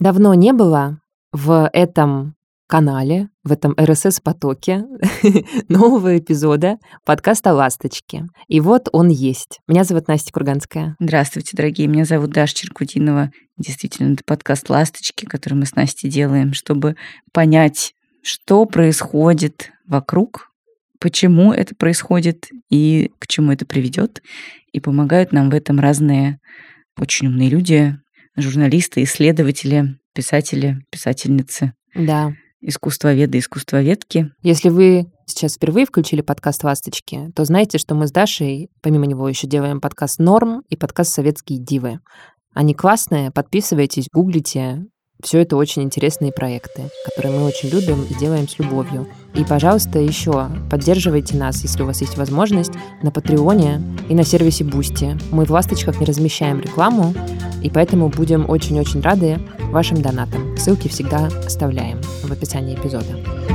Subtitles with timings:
[0.00, 0.98] Давно не было
[1.30, 2.34] в этом
[2.66, 4.86] канале, в этом RSS-потоке
[5.68, 8.24] нового эпизода подкаста «Ласточки».
[8.48, 9.60] И вот он есть.
[9.68, 10.96] Меня зовут Настя Курганская.
[11.00, 11.86] Здравствуйте, дорогие.
[11.86, 13.30] Меня зовут Даша Черкутинова.
[13.58, 16.96] Действительно, это подкаст «Ласточки», который мы с Настей делаем, чтобы
[17.34, 17.92] понять,
[18.22, 20.50] что происходит вокруг,
[20.98, 24.22] почему это происходит и к чему это приведет.
[24.72, 26.40] И помогают нам в этом разные
[26.96, 27.98] очень умные люди,
[28.40, 31.72] журналисты, исследователи, писатели, писательницы.
[31.94, 34.32] Да искусствоведы, искусствоведки.
[34.42, 39.28] Если вы сейчас впервые включили подкаст «Ласточки», то знаете, что мы с Дашей, помимо него,
[39.28, 42.00] еще делаем подкаст «Норм» и подкаст «Советские дивы».
[42.52, 44.84] Они классные, подписывайтесь, гуглите,
[45.22, 49.06] все это очень интересные проекты, которые мы очень любим и делаем с любовью.
[49.34, 54.24] И, пожалуйста, еще поддерживайте нас, если у вас есть возможность, на Patreon е и на
[54.24, 55.16] сервисе Boosty.
[55.30, 57.14] Мы в «Ласточках» не размещаем рекламу,
[57.62, 60.56] и поэтому будем очень-очень рады вашим донатам.
[60.56, 63.49] Ссылки всегда оставляем в описании эпизода.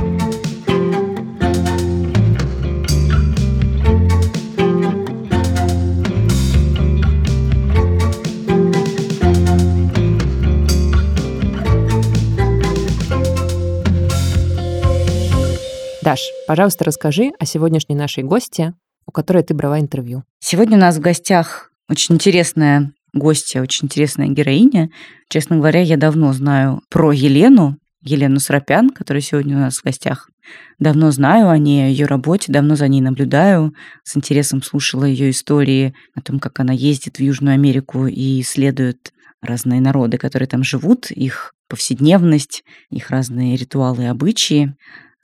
[16.06, 18.74] Даш, пожалуйста, расскажи о сегодняшней нашей гости,
[19.06, 20.22] у которой ты брала интервью.
[20.38, 24.90] Сегодня у нас в гостях очень интересная гостья, очень интересная героиня.
[25.28, 30.30] Честно говоря, я давно знаю про Елену, Елену Срапян, которая сегодня у нас в гостях.
[30.78, 35.30] Давно знаю о ней, о ее работе, давно за ней наблюдаю, с интересом слушала ее
[35.30, 39.12] истории о том, как она ездит в Южную Америку и исследует
[39.42, 44.76] разные народы, которые там живут, их повседневность, их разные ритуалы и обычаи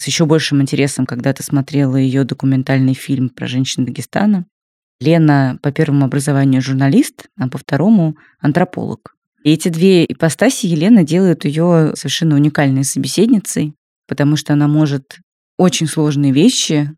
[0.03, 4.47] с еще большим интересом когда-то смотрела ее документальный фильм про женщин Дагестана.
[5.01, 9.15] Лена по первому образованию журналист, а по второму антрополог.
[9.45, 13.75] И эти две ипостаси Елена делают ее совершенно уникальной собеседницей,
[14.09, 15.19] потому что она может
[15.57, 16.91] очень сложные вещи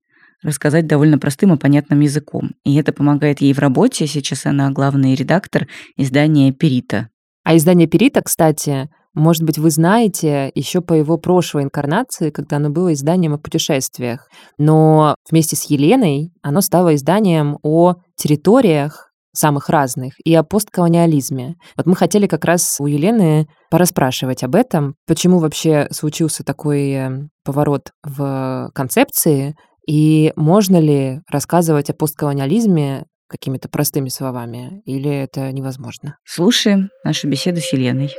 [0.43, 2.53] рассказать довольно простым и понятным языком.
[2.65, 4.07] И это помогает ей в работе.
[4.07, 5.69] Сейчас она главный редактор
[5.99, 7.11] издания «Перита».
[7.43, 12.71] А издание «Перита», кстати, может быть, вы знаете еще по его прошлой инкарнации, когда оно
[12.71, 14.29] было изданием о путешествиях.
[14.59, 21.57] Но вместе с Еленой оно стало изданием о территориях самых разных и о постколониализме.
[21.77, 27.11] Вот мы хотели как раз у Елены пораспрашивать об этом, почему вообще случился такой э,
[27.45, 29.57] поворот в концепции,
[29.89, 36.17] и можно ли рассказывать о постколониализме какими-то простыми словами, или это невозможно?
[36.25, 38.11] Слушаем нашу беседу с Еленой.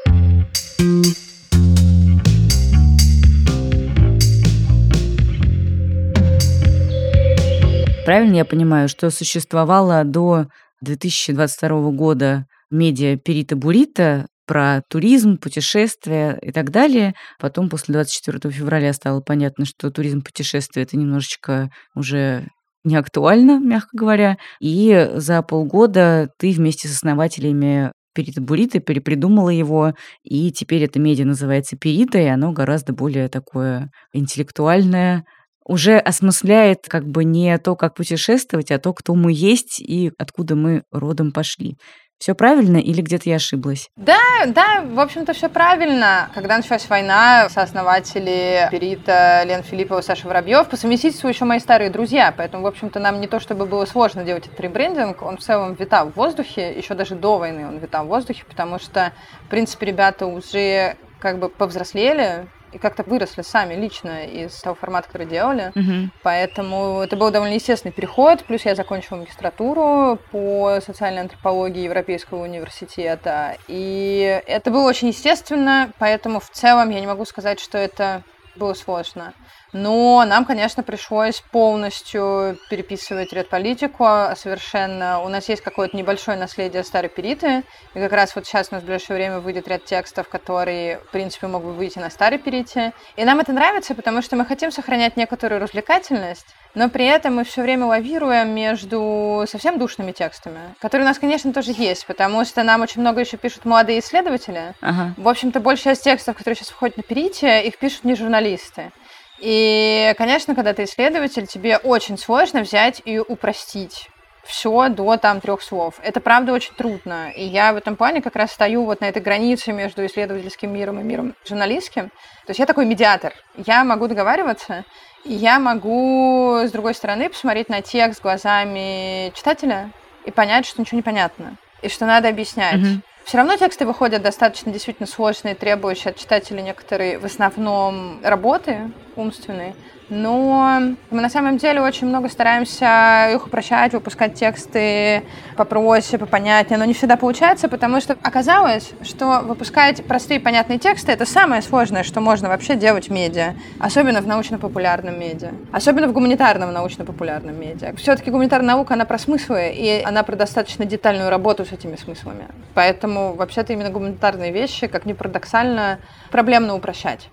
[8.06, 10.48] Правильно я понимаю, что существовало до
[10.82, 17.16] 2022 года медиа Перита Бурита про туризм, путешествия и так далее.
[17.40, 22.48] Потом, после 24 февраля, стало понятно, что туризм, путешествия— это немножечко уже
[22.84, 24.38] не актуально, мягко говоря.
[24.60, 29.94] И за полгода ты вместе с основателями Перита Бурита перепридумала его,
[30.24, 35.26] и теперь это медиа называется Перита, и оно гораздо более такое интеллектуальное,
[35.66, 40.56] уже осмысляет как бы не то, как путешествовать, а то, кто мы есть и откуда
[40.56, 41.78] мы родом пошли.
[42.18, 43.90] Все правильно или где-то я ошиблась?
[43.98, 46.30] Да, да, в общем-то, все правильно.
[46.34, 52.34] Когда началась война, сооснователи Перита, Лен Филиппова, Саша Воробьев, по совместительству еще мои старые друзья,
[52.36, 55.74] поэтому, в общем-то, нам не то чтобы было сложно делать этот ребрендинг, он в целом
[55.74, 59.12] витал в воздухе, еще даже до войны он витал в воздухе, потому что,
[59.46, 65.08] в принципе, ребята уже как бы повзрослели, и как-то выросли сами лично из того формата,
[65.08, 65.72] который делали.
[65.76, 66.12] Угу.
[66.24, 68.44] Поэтому это был довольно естественный переход.
[68.44, 73.56] Плюс я закончила магистратуру по социальной антропологии Европейского университета.
[73.70, 78.24] И это было очень естественно, поэтому в целом я не могу сказать, что это
[78.58, 79.34] было сложно.
[79.76, 84.06] Но нам, конечно, пришлось полностью переписывать редполитику
[84.38, 85.20] совершенно.
[85.20, 87.64] У нас есть какое-то небольшое наследие старой периты,
[87.94, 91.12] и как раз вот сейчас у нас в ближайшее время выйдет ряд текстов, которые, в
[91.12, 92.94] принципе, могут выйти на старой перите.
[93.18, 97.44] И нам это нравится, потому что мы хотим сохранять некоторую развлекательность, но при этом мы
[97.44, 102.64] все время лавируем между совсем душными текстами, которые у нас, конечно, тоже есть, потому что
[102.64, 104.74] нам очень много еще пишут молодые исследователи.
[104.80, 105.14] Ага.
[105.18, 108.94] В общем-то, большая часть текстов, которые сейчас выходят на перите, их пишут не журналисты.
[109.40, 114.10] И, конечно, когда ты исследователь, тебе очень сложно взять и упростить
[114.46, 115.96] все до там трех слов.
[116.04, 117.32] Это правда очень трудно.
[117.32, 121.00] И я в этом плане как раз стою вот на этой границе между исследовательским миром
[121.00, 122.10] и миром журналистским.
[122.46, 123.34] То есть я такой медиатор.
[123.58, 124.86] Я могу договариваться,
[125.24, 129.90] и я могу, с другой стороны, посмотреть на текст глазами читателя
[130.26, 131.58] и понять, что ничего не понятно.
[131.82, 132.82] И что надо объяснять.
[132.82, 133.02] Mm-hmm.
[133.26, 139.74] Все равно тексты выходят достаточно действительно сложные, требующие от читателя некоторые, в основном, работы умственные.
[140.10, 140.80] Но
[141.10, 145.24] мы на самом деле очень много стараемся их упрощать, выпускать тексты
[145.58, 146.78] попроще, попонятнее.
[146.78, 152.04] Но не всегда получается, потому что оказалось, что выпускать простые понятные тексты— это самое сложное,
[152.04, 153.56] что можно вообще делать в медиа.
[153.80, 155.52] Особенно в научно-популярном медиа.
[155.72, 157.96] Особенно в гуманитарном научно-популярном медиа.
[157.96, 162.46] Все-таки гуманитарная наука, она про смыслы, и она про достаточно детальную работу с этими смыслами.
[162.74, 166.00] Поэтому вообще-то именно гуманитарные вещи, как ни парадоксально,
[166.30, 167.30] проблемно упрощать.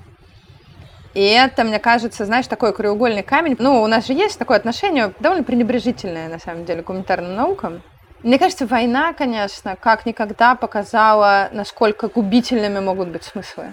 [1.14, 3.56] И это, мне кажется, знаешь, такой краеугольный камень.
[3.58, 7.82] Ну, у нас же есть такое отношение довольно пренебрежительное, на самом деле, к гуманитарным наукам.
[8.22, 13.66] Мне кажется, война, конечно, как никогда показала, насколько губительными могут быть смыслы.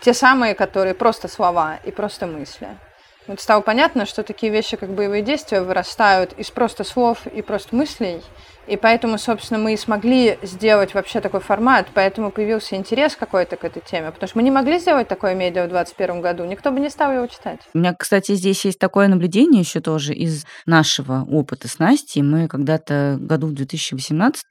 [0.00, 2.68] Те самые, которые просто слова и просто мысли.
[3.26, 7.74] Вот стало понятно, что такие вещи, как боевые действия, вырастают из просто слов и просто
[7.76, 8.20] мыслей,
[8.66, 13.64] и поэтому, собственно, мы и смогли сделать вообще такой формат, поэтому появился интерес какой-то к
[13.64, 16.80] этой теме, потому что мы не могли сделать такое медиа в 2021 году, никто бы
[16.80, 17.60] не стал его читать.
[17.74, 22.22] У меня, кстати, здесь есть такое наблюдение еще тоже из нашего опыта с Настей.
[22.22, 24.44] Мы когда-то году в 2018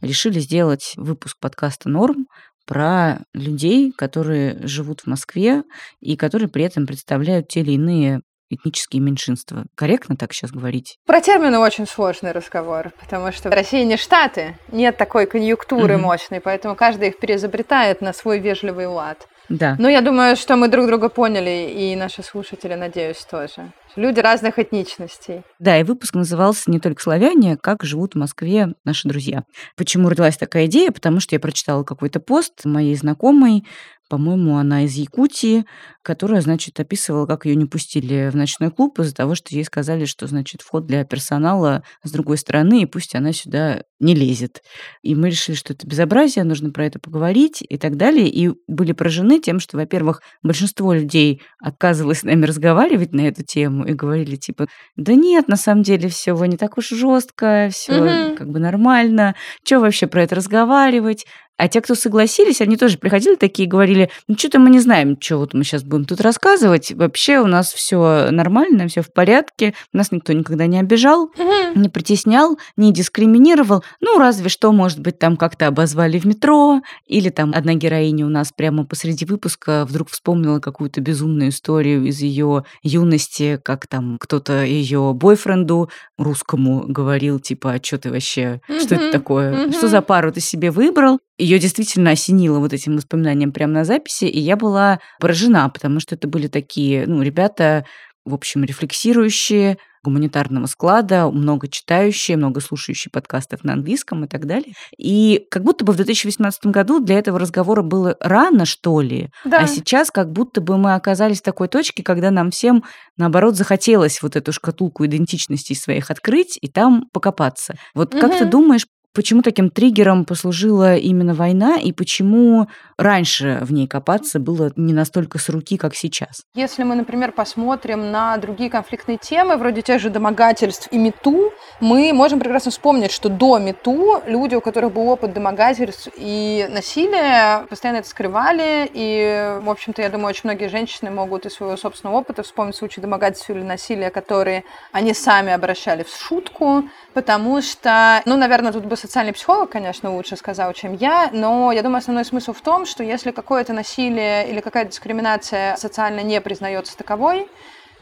[0.00, 2.26] решили сделать выпуск подкаста «Норм»,
[2.66, 5.62] про людей, которые живут в Москве
[6.00, 8.20] и которые при этом представляют те или иные
[8.50, 9.64] этнические меньшинства.
[9.74, 10.98] Корректно так сейчас говорить?
[11.06, 15.98] Про термины очень сложный разговор, потому что Россия не штаты, нет такой конъюнктуры mm-hmm.
[15.98, 19.26] мощной, поэтому каждый их переизобретает на свой вежливый лад.
[19.48, 19.76] Да.
[19.78, 23.72] Но я думаю, что мы друг друга поняли, и наши слушатели, надеюсь, тоже.
[23.96, 25.42] Люди разных этничностей.
[25.60, 29.44] Да, и выпуск назывался «Не только славяне, как живут в Москве наши друзья».
[29.76, 30.90] Почему родилась такая идея?
[30.90, 33.64] Потому что я прочитала какой-то пост моей знакомой,
[34.08, 35.64] по-моему, она из Якутии,
[36.02, 40.04] которая, значит, описывала, как ее не пустили в ночной клуб из-за того, что ей сказали,
[40.04, 44.62] что, значит, вход для персонала с другой стороны, и пусть она сюда не лезет.
[45.02, 48.28] И мы решили, что это безобразие, нужно про это поговорить и так далее.
[48.28, 53.86] И были поражены тем, что, во-первых, большинство людей отказывалось с нами разговаривать на эту тему
[53.86, 54.66] и говорили, типа,
[54.96, 58.36] да нет, на самом деле все не так уж жестко, все угу.
[58.36, 59.34] как бы нормально,
[59.64, 61.24] что вообще про это разговаривать?
[61.56, 65.16] А те, кто согласились, они тоже приходили такие и говорили, ну что-то мы не знаем,
[65.20, 66.90] что вот мы сейчас будем тут рассказывать.
[66.92, 69.74] Вообще у нас все нормально, все в порядке.
[69.92, 71.30] Нас никто никогда не обижал,
[71.74, 73.84] не притеснял, не дискриминировал.
[74.00, 78.30] Ну, разве что, может быть, там как-то обозвали в метро, или там одна героиня у
[78.30, 84.64] нас прямо посреди выпуска вдруг вспомнила какую-то безумную историю из ее юности, как там кто-то
[84.64, 90.32] ее бойфренду русскому говорил, типа, а что ты вообще, что это такое, что за пару
[90.32, 91.20] ты себе выбрал?
[91.44, 96.14] Ее действительно осенило вот этим воспоминанием прямо на записи, и я была поражена, потому что
[96.14, 97.84] это были такие, ну, ребята,
[98.24, 104.74] в общем, рефлексирующие, гуманитарного склада, много читающие, много слушающие подкастов на английском и так далее.
[104.98, 109.60] И как будто бы в 2018 году для этого разговора было рано, что ли, да.
[109.60, 112.84] а сейчас как будто бы мы оказались в такой точке, когда нам всем,
[113.16, 117.74] наоборот, захотелось вот эту шкатулку идентичностей своих открыть и там покопаться.
[117.94, 118.20] Вот угу.
[118.20, 124.38] как ты думаешь, Почему таким триггером послужила именно война и почему раньше в ней копаться
[124.38, 126.42] было не настолько с руки, как сейчас?
[126.54, 132.12] Если мы, например, посмотрим на другие конфликтные темы, вроде тех же домогательств и МИТУ, мы
[132.12, 137.98] можем прекрасно вспомнить, что до МИТУ люди, у которых был опыт домогательств и насилия, постоянно
[137.98, 142.42] это скрывали, и, в общем-то, я думаю, очень многие женщины могут из своего собственного опыта
[142.42, 148.72] вспомнить случаи домогательств или насилия, которые они сами обращали в шутку, потому что, ну, наверное,
[148.72, 152.60] тут бы социальный психолог, конечно, лучше сказал, чем я, но я думаю, основной смысл в
[152.60, 157.48] том, что если какое-то насилие или какая-то дискриминация социально не признается таковой,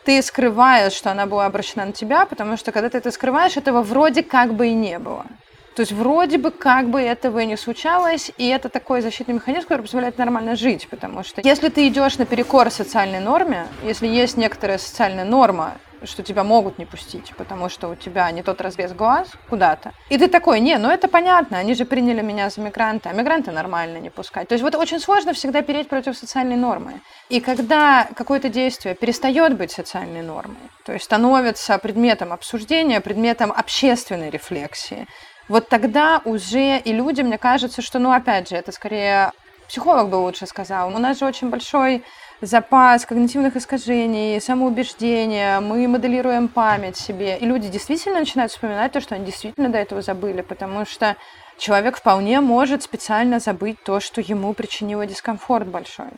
[0.04, 3.82] ты скрываешь, что она была обращена на тебя, потому что когда ты это скрываешь, этого
[3.82, 5.26] вроде как бы и не было.
[5.74, 9.68] То есть вроде бы как бы этого и не случалось, и это такой защитный механизм,
[9.68, 14.76] который позволяет нормально жить, потому что если ты идешь наперекор социальной норме, если есть некоторая
[14.76, 19.28] социальная норма, что тебя могут не пустить, потому что у тебя не тот разрез глаз
[19.48, 19.92] куда-то.
[20.10, 23.50] И ты такой, не, ну это понятно, они же приняли меня за мигранта, а мигранты
[23.50, 24.48] нормально не пускать.
[24.48, 27.00] То есть вот очень сложно всегда переть против социальной нормы.
[27.28, 34.30] И когда какое-то действие перестает быть социальной нормой, то есть становится предметом обсуждения, предметом общественной
[34.30, 35.06] рефлексии,
[35.48, 39.32] вот тогда уже и людям, мне кажется, что, ну, опять же, это скорее
[39.68, 40.94] психолог бы лучше сказал.
[40.94, 42.04] У нас же очень большой
[42.42, 47.38] запас когнитивных искажений, самоубеждения, мы моделируем память себе.
[47.38, 51.16] И люди действительно начинают вспоминать то, что они действительно до этого забыли, потому что
[51.56, 56.10] человек вполне может специально забыть то, что ему причинило дискомфорт большой.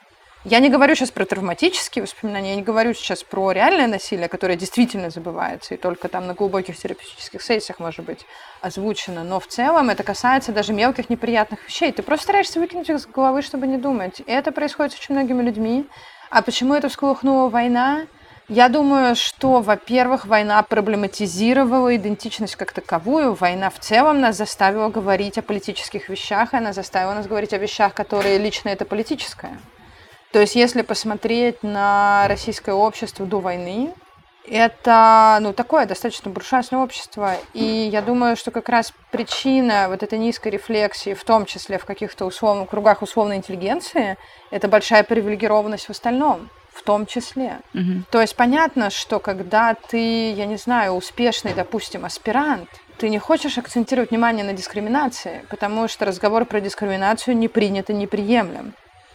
[0.47, 4.57] Я не говорю сейчас про травматические воспоминания, я не говорю сейчас про реальное насилие, которое
[4.57, 8.27] действительно забывается, и только там на глубоких терапевтических сессиях может быть
[8.61, 11.93] озвучено, но в целом это касается даже мелких неприятных вещей.
[11.93, 14.21] Ты просто стараешься выкинуть их с головы, чтобы не думать.
[14.21, 15.87] И это происходит с очень многими людьми.
[16.35, 18.09] А почему это всколыхнула война?
[18.49, 23.35] Я думаю, что, во-первых, война проблематизировала идентичность как таковую.
[23.35, 27.59] Война в целом нас заставила говорить о политических вещах, и она заставила нас говорить о
[27.59, 29.57] вещах, которые лично это политическое.
[30.33, 33.95] То есть, если посмотреть на российское общество до войны,
[34.47, 37.37] это, ну, такое достаточно буржуазное общество.
[37.53, 41.85] И я думаю, что как раз причина вот этой низкой рефлексии, в том числе в
[41.85, 44.17] каких-то условных кругах условной интеллигенции,
[44.51, 47.61] это большая привилегированность в остальном в том числе.
[47.73, 48.05] Мгм.
[48.11, 53.59] То есть понятно, что когда ты, я не знаю, успешный, допустим, аспирант, ты не хочешь
[53.59, 58.75] акцентировать внимание на дискриминации, потому что разговор про дискриминацию не принят и неприемлем.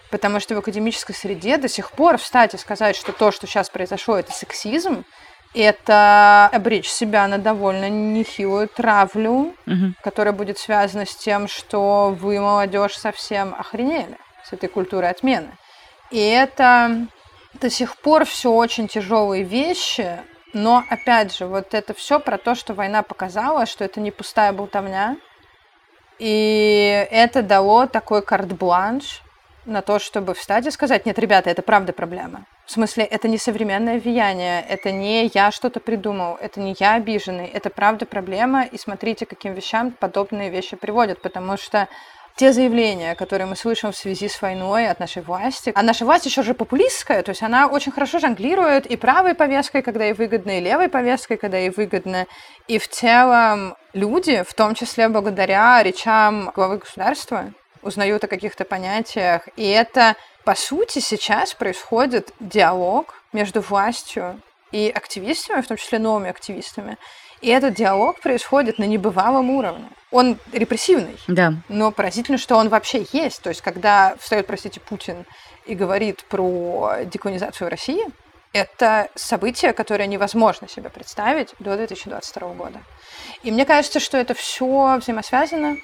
[0.09, 3.69] Потому что в академической среде до сих пор встать и сказать, что то, что сейчас
[3.69, 5.05] произошло, это сексизм,
[5.53, 9.95] это обречь себя на довольно нехилую травлю, Мгм.
[10.03, 15.51] которая будет связана с тем, что вы, молодежь, совсем охренели с этой культурой отмены.
[16.11, 17.07] И это
[17.53, 20.19] до сих пор все очень тяжелые вещи,
[20.53, 24.53] но опять же, вот это все про то, что война показала, что это не пустая
[24.53, 25.17] болтовня,
[26.17, 29.21] и это дало такой карт-бланш
[29.65, 32.45] на то, чтобы встать и сказать, нет, ребята, это правда проблема.
[32.65, 37.47] В смысле, это не современное влияние, это не я что-то придумал, это не я обиженный,
[37.47, 41.87] это правда проблема, и смотрите, каким вещам подобные вещи приводят, потому что
[42.39, 46.25] те заявления, которые мы слышим в связи с войной от нашей власти, а наша власть
[46.25, 50.57] еще же популистская, то есть она очень хорошо жонглирует и правой повесткой, когда ей выгодно,
[50.57, 52.27] и левой повесткой, когда ей выгодно.
[52.69, 57.51] И в целом люди, в том числе благодаря речам главы государства,
[57.81, 59.48] узнают о каких-то понятиях.
[59.55, 66.29] И это, по сути, сейчас происходит диалог между властью и активистами, в том числе новыми
[66.29, 66.98] активистами.
[67.41, 69.89] И этот диалог происходит на небывалом уровне.
[70.12, 71.53] Он репрессивный, Да.
[71.69, 73.41] но поразительно, что он вообще есть.
[73.41, 75.25] То есть, когда встает, простите, Путин
[75.65, 78.03] и говорит про деколонизацию России,
[78.51, 82.79] это событие, которое невозможно себе представить до 2022 года.
[83.43, 85.77] И мне кажется, что это все взаимосвязано.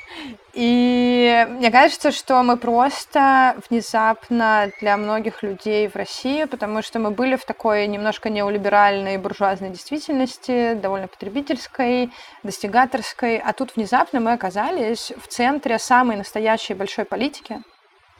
[0.53, 7.11] И мне кажется, что мы просто внезапно для многих людей в России, потому что мы
[7.11, 12.11] были в такой немножко неолиберальной буржуазной действительности, довольно потребительской,
[12.43, 17.61] достигаторской, а тут внезапно мы оказались в центре самой настоящей большой политики.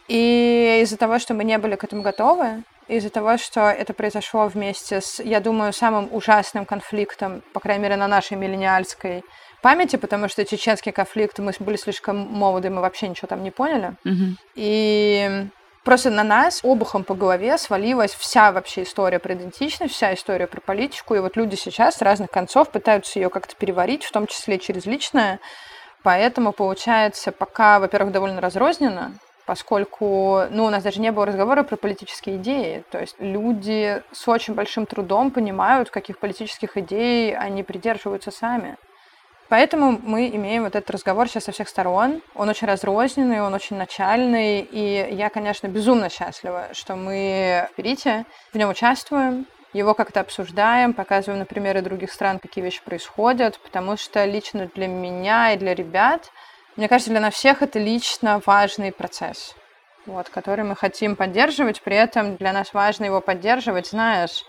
[0.07, 4.48] И из-за того, что мы не были к этому готовы, из-за того, что это произошло
[4.48, 9.24] вместе с, я думаю, самым ужасным конфликтом, по крайней мере, на нашей миллениальской
[9.62, 13.96] памяти, потому что чеченский конфликт, мы были слишком молоды, мы вообще ничего там не поняли.
[14.04, 14.38] Мгм.
[14.54, 15.48] И
[15.84, 20.62] просто на нас обухом по голове свалилась вся вообще история про идентичность, вся история про
[20.62, 21.15] политику.
[21.15, 24.86] И вот люди сейчас с разных концов пытаются ее как-то переварить, в том числе через
[24.86, 25.39] личное.
[26.04, 29.13] Поэтому получается пока, во-первых, довольно разрозненно,
[29.45, 32.83] поскольку, ну, у нас даже не было разговора про политические идеи.
[32.91, 38.77] То есть люди с очень большим трудом понимают, каких политических идей они придерживаются сами.
[39.47, 42.21] Поэтому мы имеем вот этот разговор сейчас со всех сторон.
[42.33, 44.61] Он очень разрозненный, он очень начальный.
[44.61, 50.93] И я, конечно, безумно счастлива, что мы в Перите в нем участвуем, его как-то обсуждаем,
[50.93, 55.75] показываем на примеры других стран, какие вещи происходят, потому что лично для меня и для
[55.75, 56.31] ребят,
[56.75, 59.55] мне кажется, для нас всех это лично важный процесс,
[60.05, 64.44] вот, который мы хотим поддерживать, при этом для нас важно его поддерживать, знаешь,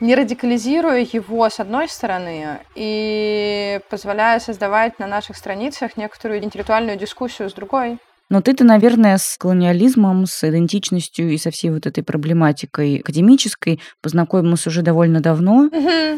[0.00, 7.48] не радикализируя его с одной стороны и позволяя создавать на наших страницах некоторую интеллектуальную дискуссию
[7.48, 7.98] с другой.
[8.30, 14.66] Но ты-то, наверное, с колониализмом, с идентичностью и со всей вот этой проблематикой академической познакомилась
[14.66, 15.70] уже довольно давно.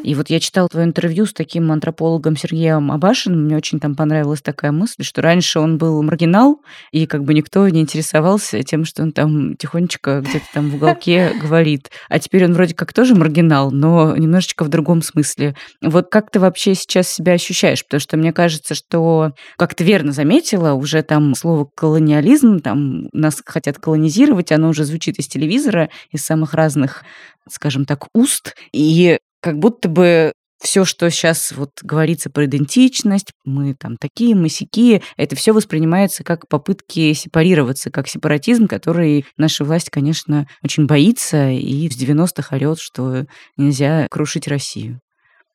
[0.02, 3.44] И вот я читала твое интервью с таким антропологом Сергеем Абашиным.
[3.44, 7.68] Мне очень там понравилась такая мысль, что раньше он был маргинал, и как бы никто
[7.68, 11.90] не интересовался тем, что он там тихонечко где-то там в уголке говорит.
[12.08, 15.56] А теперь он вроде как тоже маргинал, но немножечко в другом смысле.
[15.82, 17.84] Вот как ты вообще сейчас себя ощущаешь?
[17.84, 21.95] Потому что мне кажется, что, как ты верно заметила, уже там слово колониализм,
[22.60, 27.04] там нас хотят колонизировать, оно уже звучит из телевизора, из самых разных,
[27.48, 33.74] скажем так, уст, и как будто бы все, что сейчас вот говорится про идентичность, мы
[33.74, 39.90] там такие, мы сякие, это все воспринимается как попытки сепарироваться, как сепаратизм, который наша власть,
[39.90, 43.26] конечно, очень боится и с 90-х орет, что
[43.56, 45.00] нельзя крушить Россию.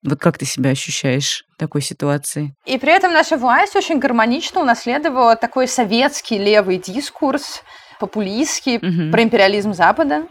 [0.03, 2.53] Вот как ты себя ощущаешь в такой ситуации?
[2.65, 7.63] И при этом наша власть очень гармонично унаследовала такой советский левый дискурс
[7.99, 9.11] популистский, угу.
[9.11, 10.23] про империализм Запада.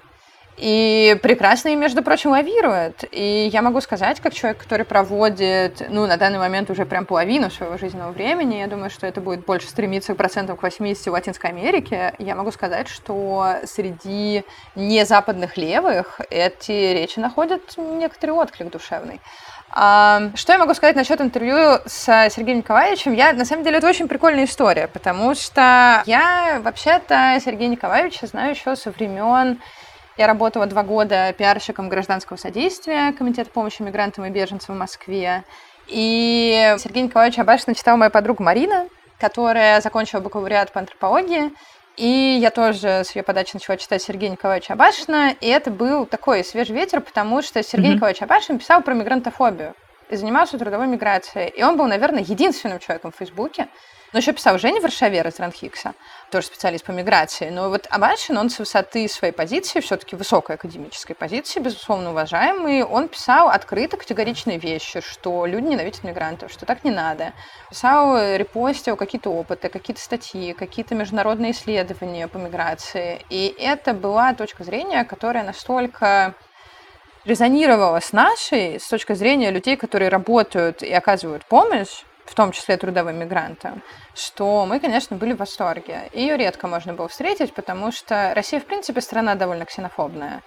[0.56, 3.04] И прекрасно и, между прочим, лавирует.
[3.12, 7.50] И я могу сказать, как человек, который проводит, ну, на данный момент уже прям половину
[7.50, 11.12] своего жизненного времени, я думаю, что это будет больше стремиться к процентам к 80 в
[11.12, 19.20] Латинской Америке, я могу сказать, что среди незападных левых эти речи находят некоторый отклик душевный.
[19.72, 23.12] Что я могу сказать насчет интервью с Сергеем Николаевичем?
[23.12, 28.50] Я, на самом деле, это очень прикольная история, потому что я вообще-то Сергея Николаевича знаю
[28.54, 29.60] еще со времен
[30.20, 35.44] я работала два года пиарщиком гражданского содействия Комитета помощи мигрантам и беженцам в Москве.
[35.86, 38.86] И Сергей Николаевич Абашин читал моя подруга Марина,
[39.18, 41.52] которая закончила бакалавриат по антропологии.
[41.97, 46.44] И я тоже с ее подачи начала читать Сергея Николаевича Абашина, и это был такой
[46.44, 47.94] свежий ветер, потому что Сергей mm-hmm.
[47.94, 49.75] Николаевич Абашин писал про мигрантофобию
[50.09, 51.49] и занимался трудовой миграцией.
[51.49, 53.68] И он был, наверное, единственным человеком в Фейсбуке,
[54.12, 55.95] но еще писал Женя Варшавер из Ранхикса,
[56.31, 57.50] тоже специалист по миграции.
[57.50, 63.09] Но вот Абашин, он с высоты своей позиции, все-таки высокой академической позиции, безусловно, уважаемый, он
[63.09, 67.33] писал открыто категоричные вещи, что люди ненавидят мигрантов, что так не надо.
[67.71, 73.25] Писал, репостил какие-то опыты, какие-то статьи, какие-то международные исследования по миграции.
[73.31, 76.35] И это была точка зрения, которая настолько
[77.25, 82.76] резонировала с нашей, с точки зрения людей, которые работают и оказывают помощь, в том числе
[82.76, 83.82] трудовым мигрантам,
[84.14, 86.08] что мы, конечно, были в восторге.
[86.12, 90.42] Ее редко можно было встретить, потому что Россия, в принципе, страна довольно ксенофобная.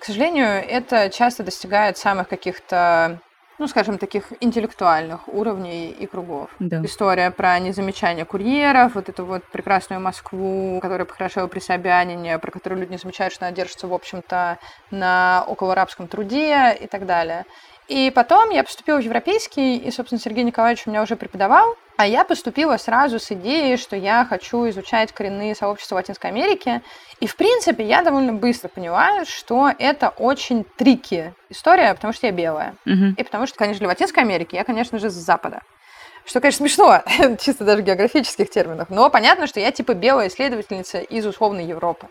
[0.00, 3.20] К сожалению, это часто достигает самых каких-то
[3.58, 6.50] ну, скажем, таких интеллектуальных уровней и кругов.
[6.58, 6.84] Да.
[6.84, 12.80] История про незамечание курьеров, вот эту вот прекрасную Москву, которая похорошела при Собянине, про которую
[12.80, 14.58] люди не замечают, что она держится, в общем-то,
[14.90, 17.46] на околорабском труде и так далее.
[17.88, 22.06] И потом я поступила в европейский, и, собственно, Сергей Николаевич у меня уже преподавал, а
[22.06, 26.82] я поступила сразу с идеей, что я хочу изучать коренные сообщества Латинской Америки.
[27.20, 32.32] И, в принципе, я довольно быстро поняла, что это очень трики история, потому что я
[32.32, 32.74] белая.
[32.84, 33.14] Угу.
[33.16, 35.62] И потому что, конечно, для Латинской Америки я, конечно же, с Запада.
[36.26, 37.02] Что, конечно, смешно,
[37.40, 38.90] чисто даже в географических терминах.
[38.90, 42.08] Но понятно, что я типа белая исследовательница из условной Европы.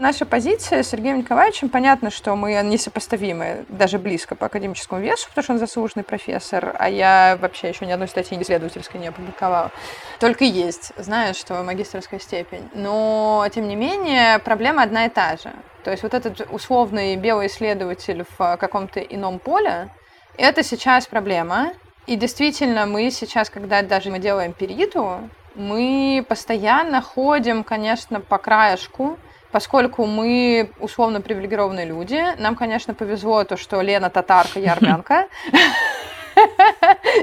[0.00, 5.42] Наша позиция с Сергеем Николаевичем, понятно, что мы несопоставимы даже близко по академическому весу, потому
[5.42, 9.72] что он заслуженный профессор, а я вообще еще ни одной статьи исследовательской не опубликовала.
[10.20, 12.68] Только есть, знаю, что магистрская степень.
[12.74, 15.52] Но, тем не менее, проблема одна и та же.
[15.82, 19.88] То есть вот этот условный белый исследователь в каком-то ином поле,
[20.36, 21.72] это сейчас проблема.
[22.06, 29.18] И действительно, мы сейчас, когда даже мы делаем периду, мы постоянно ходим, конечно, по краешку,
[29.50, 35.28] Поскольку мы условно привилегированные люди, нам, конечно, повезло то, что Лена татарка, я армянка.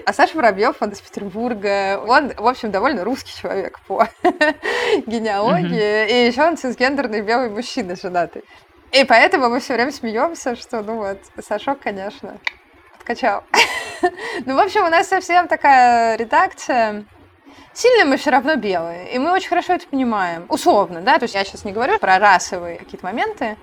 [0.06, 2.02] А Саша Воробьев, он из Петербурга.
[2.06, 4.08] Он, в общем, довольно русский человек по
[5.06, 6.10] генеалогии.
[6.10, 8.44] И еще он цисгендерный белый мужчина женатый.
[8.92, 12.38] И поэтому мы все время смеемся, что, ну вот, Сашок, конечно,
[12.98, 13.44] откачал.
[14.46, 17.06] ну, в общем, у нас совсем такая редакция
[17.74, 20.46] Сильно мы все равно белые, и мы очень хорошо это понимаем.
[20.50, 23.58] Условно, да, то есть я сейчас не говорю про расовые какие-то моменты,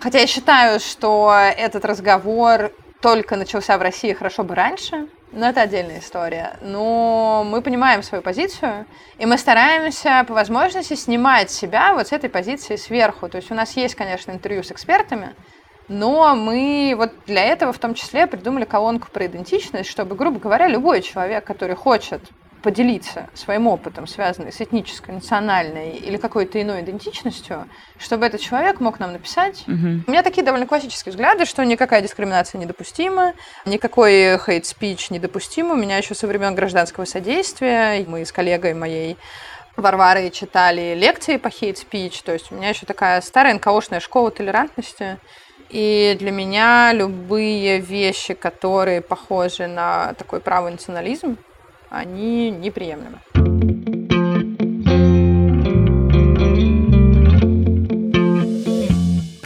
[0.00, 5.60] хотя я считаю, что этот разговор только начался в России хорошо бы раньше, но это
[5.60, 6.56] отдельная история.
[6.62, 8.86] Но мы понимаем свою позицию,
[9.18, 13.28] и мы стараемся по возможности снимать себя вот с этой позиции сверху.
[13.28, 15.34] То есть у нас есть, конечно, интервью с экспертами,
[15.88, 20.68] но мы вот для этого в том числе придумали колонку про идентичность, чтобы, грубо говоря,
[20.68, 22.22] любой человек, который хочет
[22.62, 27.68] поделиться своим опытом, связанным с этнической, национальной или какой-то иной идентичностью,
[27.98, 29.64] чтобы этот человек мог нам написать.
[29.66, 30.04] Угу.
[30.06, 35.70] У меня такие довольно классические взгляды, что никакая дискриминация недопустима, никакой хейт-спич недопустим.
[35.70, 39.16] У меня еще со времен гражданского содействия мы с коллегой моей
[39.76, 45.18] Варварой читали лекции по хейт-спич, то есть у меня еще такая старая НКОшная школа толерантности.
[45.70, 51.36] И для меня любые вещи, которые похожи на такой правый национализм,
[51.90, 53.37] они неприемлемы.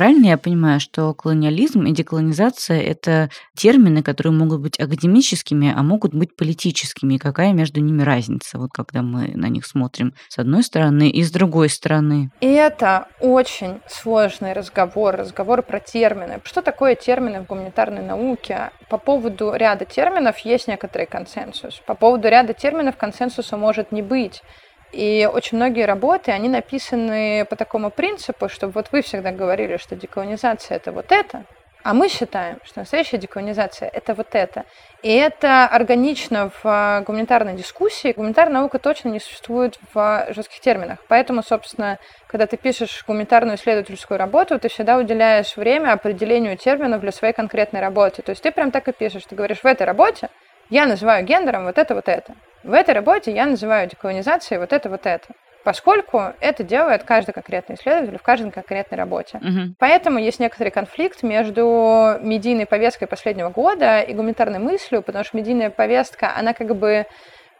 [0.02, 6.12] Правильно я понимаю, что колониализм и деколонизация– это термины, которые могут быть академическими, а могут
[6.12, 7.18] быть политическими.
[7.18, 11.30] какая между ними разница, вот когда мы на них смотрим с одной стороны и с
[11.30, 12.32] другой стороны?
[12.40, 16.40] Это очень сложный разговор, разговор про термины.
[16.42, 18.72] Что такое термины в гуманитарной науке?
[18.90, 21.80] По поводу ряда терминов есть некоторый консенсус.
[21.86, 24.42] По поводу ряда терминов консенсуса может не быть.
[24.92, 29.96] И очень многие работы, они написаны по такому принципу, что вот вы всегда говорили, что
[29.96, 31.44] деколонизация это вот это,
[31.84, 34.64] А мы считаем, что настоящая деколонизация– это вот это.
[35.02, 38.12] И это органично в гуманитарной дискуссии.
[38.12, 41.00] Гуманитарная наука точно не существует в жестких терминах.
[41.08, 47.10] Поэтому, собственно, когда ты пишешь гуманитарную исследовательскую работу, ты всегда уделяешь время определению терминов для
[47.10, 48.22] своей конкретной работы.
[48.22, 49.24] То есть ты прям так и пишешь.
[49.24, 50.28] Ты говоришь, в этой работе
[50.70, 52.34] я называю гендером вот это, вот это.
[52.64, 55.28] В этой работе я называю деколонизацией вот это, вот это
[55.64, 59.38] поскольку это делает каждый конкретный исследователь в каждой конкретной работе.
[59.40, 59.76] Мгм.
[59.78, 65.70] Поэтому есть некоторый конфликт между медийной повесткой последнего года и гуманитарной мыслью, потому что медийная
[65.70, 67.06] повестка, она как бы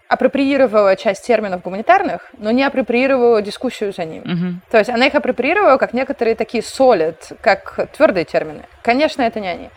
[0.09, 4.25] апроприировала часть терминов гуманитарных, но не апроприировала дискуссию за ними.
[4.25, 4.63] Мгм.
[4.71, 8.65] То есть она их апроприировала как некоторые такие solid, как твердые термины.
[8.83, 9.71] Конечно, это не они.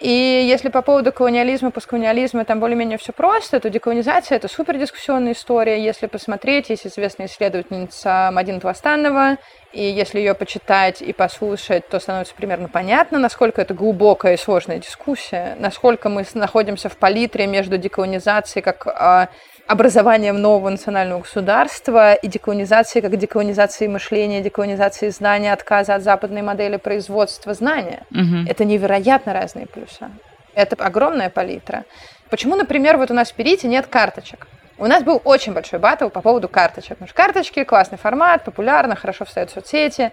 [0.00, 5.82] И если по поводу колониализма, постколониализма там более-менее все просто, то деколонизация– это супердискуссионная история.
[5.82, 9.38] Если посмотреть, есть известная исследовательница Мадина Твастанова,
[9.72, 14.78] и если ее почитать и послушать, то становится примерно понятно, насколько это глубокая и сложная
[14.78, 19.28] дискуссия, насколько мы находимся в палитре между деколонизацией как а,
[19.66, 26.76] образованием нового национального государства и деколонизацией как деколонизацией мышления, деколонизацией знания, отказа от западной модели
[26.76, 28.04] производства знания.
[28.10, 28.46] Мгм.
[28.48, 30.08] Это невероятно разные плюсы.
[30.54, 31.84] Это огромная палитра.
[32.30, 34.46] Почему, например, вот у нас в Перите нет карточек?
[34.78, 36.90] У нас был очень большой батл по поводу карточек.
[36.90, 40.12] Потому что карточки классный формат, популярно, хорошо встают в соцсети.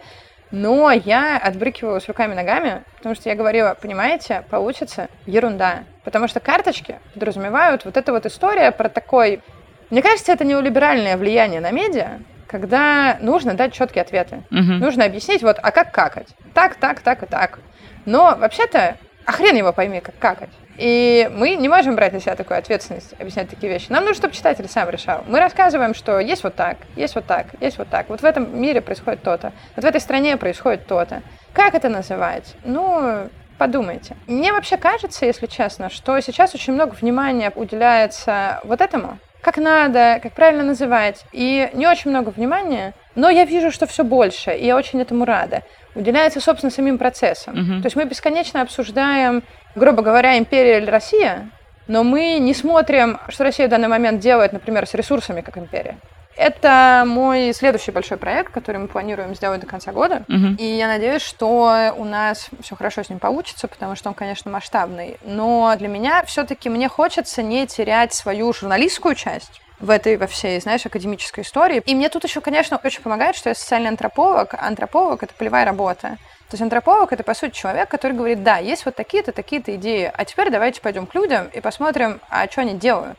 [0.54, 5.80] Но я отбрыкивалась руками и ногами, потому что я говорила, понимаете, получится ерунда.
[6.04, 9.42] Потому что карточки подразумевают вот эта вот история про такой...
[9.90, 14.44] Мне кажется, это неолиберальное влияние на медиа, когда нужно дать четкие ответы.
[14.52, 14.78] Мгм.
[14.78, 16.28] Нужно объяснить, вот, а как какать?
[16.54, 17.58] Так, так, так и так.
[18.06, 20.52] Но вообще-то, а хрен его пойми, как какать.
[20.78, 23.88] И мы не можем брать на себя такую ответственность, объяснять такие вещи.
[23.90, 25.24] Нам нужно, чтобы читатель сам решал.
[25.28, 28.10] Мы рассказываем, что есть вот так, есть вот так, есть вот так.
[28.10, 29.54] Вот в этом мире происходит то-то.
[29.76, 31.22] Вот в этой стране происходит то-то.
[31.54, 32.56] Как это называть?
[32.64, 34.16] Ну, подумайте.
[34.28, 39.20] Мне вообще кажется, если честно, что сейчас очень много внимания уделяется вот этому.
[39.42, 41.26] Как надо, как правильно называть.
[41.34, 45.26] И не очень много внимания, но я вижу, что все больше, и я очень этому
[45.26, 45.64] рада.
[45.96, 47.54] Уделяется, собственно, самим процессом.
[47.56, 47.82] Мгм.
[47.82, 49.44] То есть мы бесконечно обсуждаем,
[49.76, 51.50] грубо говоря, империя или Россия,
[51.88, 55.98] но мы не смотрим, что Россия в данный момент делает, например, с ресурсами, как империя.
[56.36, 60.24] Это мой следующий большой проект, который мы планируем сделать до конца года.
[60.28, 60.56] Мгм.
[60.56, 64.50] И я надеюсь, что у нас все хорошо с ним получится, потому что он, конечно,
[64.50, 65.18] масштабный.
[65.24, 70.60] Но для меня все-таки мне хочется не терять свою журналистскую часть в этой во всей,
[70.60, 71.84] знаешь, академической истории.
[71.86, 74.56] И мне тут еще, конечно, очень помогает, что я социальный антрополог.
[74.56, 76.18] Антрополог— это полевая работа.
[76.54, 80.12] То есть антрополог— это, по сути, человек, который говорит, да, есть вот такие-то, такие-то идеи,
[80.14, 83.18] а теперь давайте пойдем к людям и посмотрим, а что они делают.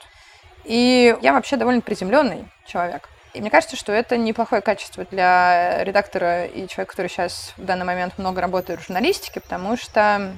[0.63, 3.09] И я вообще довольно приземленный человек.
[3.33, 7.85] И мне кажется, что это неплохое качество для редактора и человека, который сейчас в данный
[7.85, 10.37] момент много работает в журналистике, потому что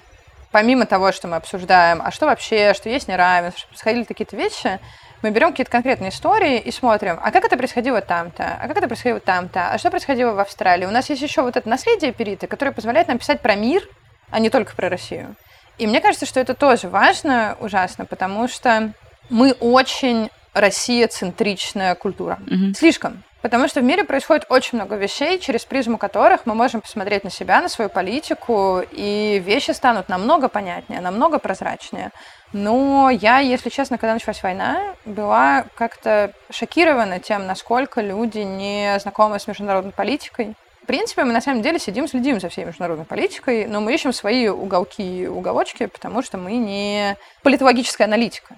[0.50, 4.80] помимо того, что мы обсуждаем, а что вообще, что есть неравенство, происходили какие-то вещи,
[5.26, 8.86] мы берем какие-то конкретные истории и смотрим, а как это происходило там-то, а как это
[8.86, 10.86] происходило там-то, а что происходило в Австралии.
[10.86, 13.82] У нас есть еще вот это наследие Перита, которое позволяет нам писать про мир,
[14.30, 15.34] а не только про Россию.
[15.78, 18.92] И мне кажется, что это тоже важно ужасно, потому что
[19.28, 22.38] мы очень Россия-центричная культура.
[22.46, 22.74] Мгм.
[22.74, 23.24] Слишком.
[23.42, 27.30] Потому что в мире происходит очень много вещей, через призму которых мы можем посмотреть на
[27.30, 32.10] себя, на свою политику, и вещи станут намного понятнее, намного прозрачнее.
[32.56, 39.38] Но я, если честно, когда началась война, была как-то шокирована тем, насколько люди не знакомы
[39.38, 40.54] с международной политикой.
[40.82, 44.14] В принципе, мы на самом деле сидим, следим за всей международной политикой, но мы ищем
[44.14, 48.54] свои уголки и уголочки, потому что мы не политологическая аналитика.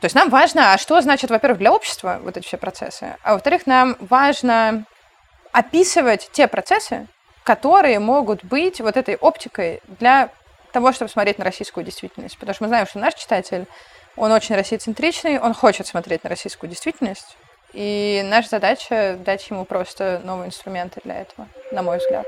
[0.00, 3.32] То есть нам важно, а что значит, во-первых, для общества вот эти все процессы, а
[3.32, 4.84] во-вторых, нам важно
[5.52, 7.06] описывать те процессы,
[7.42, 10.28] которые могут быть вот этой оптикой для
[10.72, 12.38] того, чтобы смотреть на российскую действительность.
[12.38, 13.66] Потому что мы знаем, что наш читатель,
[14.16, 17.36] он очень российцентричный, он хочет смотреть на российскую действительность,
[17.72, 22.26] и наша задача дать ему просто новые инструменты для этого, на мой взгляд.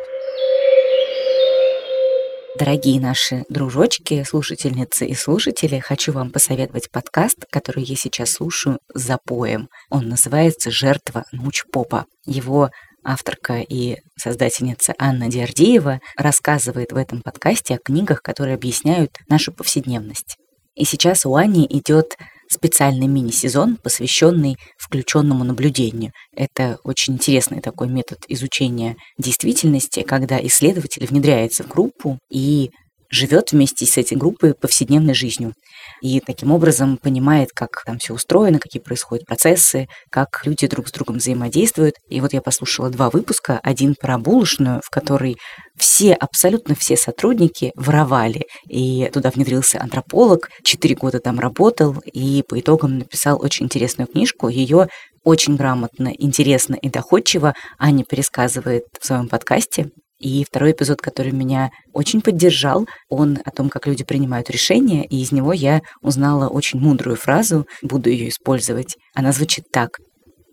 [2.59, 9.01] Дорогие наши дружочки, слушательницы и слушатели, хочу вам посоветовать подкаст, который я сейчас слушаю с
[9.01, 9.69] запоем.
[9.89, 12.05] Он называется «Жертва научпопа».
[12.27, 12.71] Его
[13.05, 20.37] авторка и создательница Анна Диардеева рассказывает в этом подкасте о книгах, которые объясняют нашу повседневность.
[20.75, 22.17] И сейчас у Ани идет
[22.51, 26.13] специальный мини-сезон, посвященный включенному наблюдению.
[26.35, 32.71] Это очень интересный такой метод изучения действительности, когда исследователь внедряется в группу и
[33.11, 35.53] живет вместе с этой группой повседневной жизнью.
[36.01, 40.93] И таким образом понимает, как там все устроено, какие происходят процессы, как люди друг с
[40.93, 41.97] другом взаимодействуют.
[42.09, 43.59] И вот я послушала два выпуска.
[43.63, 45.37] Один про булочную, в которой
[45.77, 48.45] все, абсолютно все сотрудники воровали.
[48.69, 54.49] И туда внедрился антрополог, четыре года там работал, и по итогам написал очень интересную книжку.
[54.49, 54.89] Ее
[55.25, 59.91] очень грамотно, интересно и доходчиво Аня пересказывает в своем подкасте.
[60.21, 65.21] И второй эпизод, который меня очень поддержал, он о том, как люди принимают решения, и
[65.23, 68.97] из него я узнала очень мудрую фразу, буду ее использовать.
[69.15, 69.99] Она звучит так.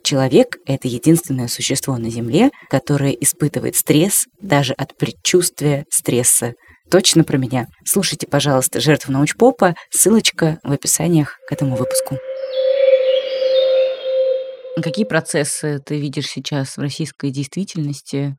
[0.03, 6.53] Человек— это единственное существо на Земле, которое испытывает стресс даже от предчувствия стресса.
[6.89, 7.67] Точно про меня.
[7.83, 12.17] Слушайте, пожалуйста, «Жертву научпопа», ссылочка в описаниях к этому выпуску.
[14.81, 18.37] Какие процессы ты видишь сейчас в российской действительности,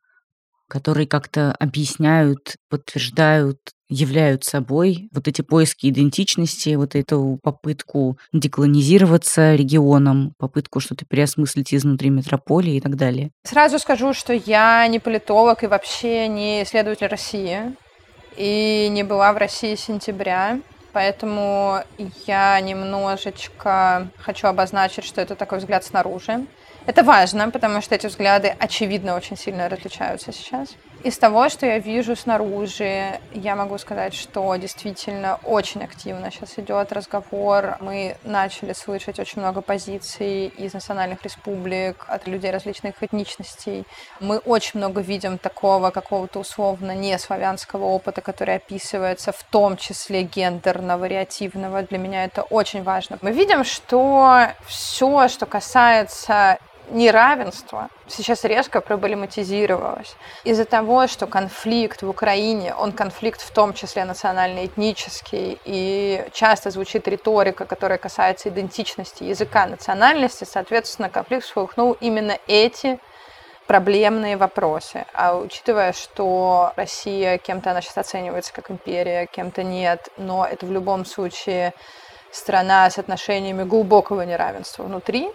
[0.69, 3.57] которые как-то объясняют, подтверждают,
[3.89, 12.11] являют собой вот эти поиски идентичности, вот эту попытку деколонизироваться регионом, попытку что-то переосмыслить изнутри
[12.11, 13.31] метрополии и так далее?
[13.43, 17.75] Сразу скажу, что я не политолог и вообще не исследователь России,
[18.37, 20.59] и не была в России с сентября.
[20.91, 21.79] Поэтому
[22.25, 26.45] я немножечко хочу обозначить, что это такой взгляд снаружи.
[26.89, 30.69] Это важно, потому что эти взгляды, очевидно, очень сильно различаются сейчас.
[31.03, 36.91] Из того, что я вижу снаружи, я могу сказать, что действительно очень активно сейчас идет
[36.91, 37.77] разговор.
[37.79, 43.85] Мы начали слышать очень много позиций из национальных республик, от людей различных этничностей.
[44.19, 50.23] Мы очень много видим такого какого-то условно не славянского опыта, который описывается, в том числе
[50.23, 51.83] гендерно-вариативного.
[51.83, 53.19] Для меня это очень важно.
[53.21, 56.57] Мы видим, что все, что касается
[56.89, 64.05] неравенство сейчас резко проблематизировалось из-за того, что конфликт в Украине, он конфликт в том числе
[64.05, 72.99] национально-этнический, и часто звучит риторика, которая касается идентичности языка национальности, соответственно, конфликт всколыхнул именно эти
[73.67, 75.05] проблемные вопросы.
[75.13, 80.71] А учитывая, что Россия кем-то она сейчас оценивается как империя, кем-то нет, но это в
[80.71, 81.73] любом случае
[82.31, 85.31] страна с отношениями глубокого неравенства внутри,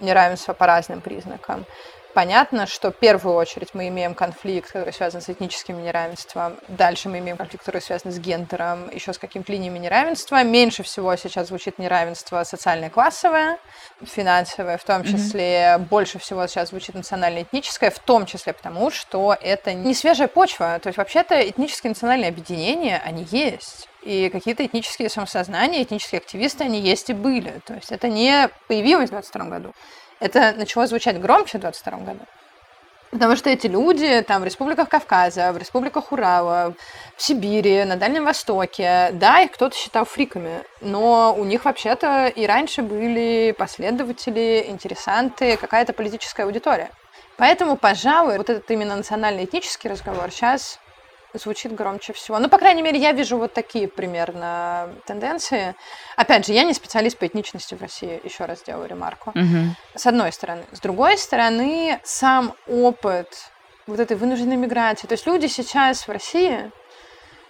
[0.00, 1.66] неравенства по разным признакам.
[2.12, 6.56] Понятно, что в первую очередь мы имеем конфликт, который связан с этническим неравенством.
[6.66, 10.42] Дальше мы имеем конфликт, который связан с гендером, еще с какими-то линиями неравенства.
[10.42, 13.58] Меньше всего сейчас звучит неравенство социальное классовое,
[14.02, 15.76] финансовое в том числе.
[15.76, 15.78] Mm-hmm.
[15.78, 20.80] Больше всего сейчас звучит национально-этническое, в том числе потому, что это не свежая почва.
[20.80, 23.89] То есть вообще-то этнические национальные объединения, они есть.
[24.02, 27.60] И какие-то этнические самосознания, этнические активисты, они есть и были.
[27.66, 29.74] То есть это не появилось в 22 году
[30.20, 32.20] это начало звучать громче в 22 году.
[33.10, 36.74] Потому что эти люди там в республиках Кавказа, в республиках Урала,
[37.16, 42.46] в Сибири, на Дальнем Востоке, да, их кто-то считал фриками, но у них вообще-то и
[42.46, 46.90] раньше были последователи, интересанты, какая-то политическая аудитория.
[47.36, 50.78] Поэтому, пожалуй, вот этот именно национально-этнический разговор сейчас
[51.34, 52.38] звучит громче всего.
[52.38, 55.74] Ну, по крайней мере, я вижу вот такие примерно тенденции.
[56.16, 59.30] Опять же, я не специалист по этничности в России, еще раз делаю ремарку.
[59.30, 59.74] Угу.
[59.94, 60.64] С одной стороны.
[60.72, 63.50] С другой стороны, сам опыт
[63.86, 65.06] вот этой вынужденной миграции.
[65.06, 66.70] То есть люди сейчас в России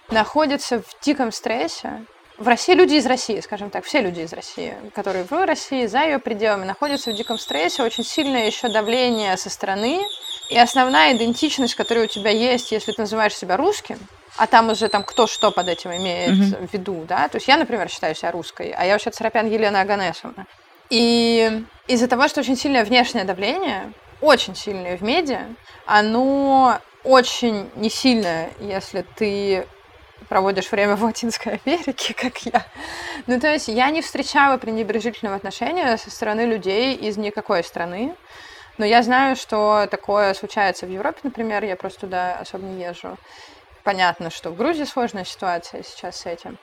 [0.08, 2.04] находятся в диком стрессе.
[2.38, 6.04] В России люди из России, скажем так, все люди из России, которые в России, за
[6.04, 10.00] ее пределами, находятся в диком стрессе, очень сильное еще давление со стороны,
[10.50, 13.98] и основная идентичность, которая у тебя есть, если ты называешь себя русским,
[14.36, 16.68] а там уже там кто что под этим имеет mm-hmm.
[16.68, 17.28] в виду, да.
[17.28, 20.46] То есть я, например, считаю себя русской, а я вообще Царапян Елена Аганесовна.
[20.90, 25.46] И из-за того, что очень сильное внешнее давление, очень сильное в медиа,
[25.86, 29.66] оно очень не сильное, если ты
[30.28, 32.64] проводишь время в Латинской Америке, как я.
[33.26, 38.14] Ну, то есть я не встречала пренебрежительного отношения со стороны людей из никакой страны.
[38.80, 43.18] Но я знаю, что такое случается в Европе, например, я просто туда особо не езжу.
[43.84, 46.56] Понятно, что в Грузии сложная ситуация сейчас с этим.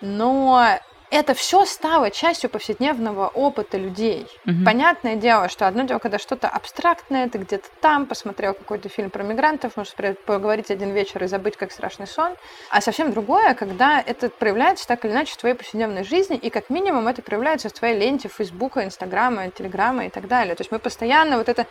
[0.00, 0.78] Но
[1.10, 4.26] это все стало частью повседневного опыта людей.
[4.46, 4.64] Угу.
[4.64, 9.22] Понятное дело, что одно дело, когда что-то абстрактное, ты где-то там посмотрел какой-то фильм про
[9.22, 9.94] мигрантов, можешь
[10.26, 12.32] поговорить один вечер и забыть, как страшный сон.
[12.70, 16.70] А совсем другое, когда это проявляется так или иначе в твоей повседневной жизни, и как
[16.70, 20.54] минимум это проявляется в твоей ленте Фейсбука, Инстаграма, Телеграма и так далее.
[20.54, 21.66] То есть мы постоянно вот это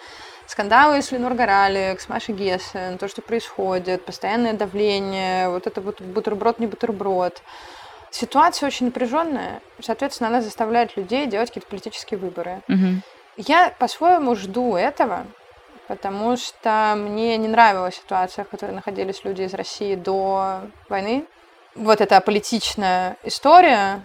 [0.47, 6.01] скандалы с Ленор Горалик, с Машей Гессен, то, что происходит, постоянное давление, вот это вот
[6.01, 7.41] бутерброд, не бутерброд.
[8.19, 12.63] Ситуация очень напряженная, соответственно, она заставляет людей делать какие-то политические выборы.
[12.67, 13.03] Угу.
[13.37, 15.27] Я по-своему жду этого,
[15.87, 21.27] потому что мне не нравилась ситуация, в которой находились люди из России до войны.
[21.75, 24.01] вот эта политичная история.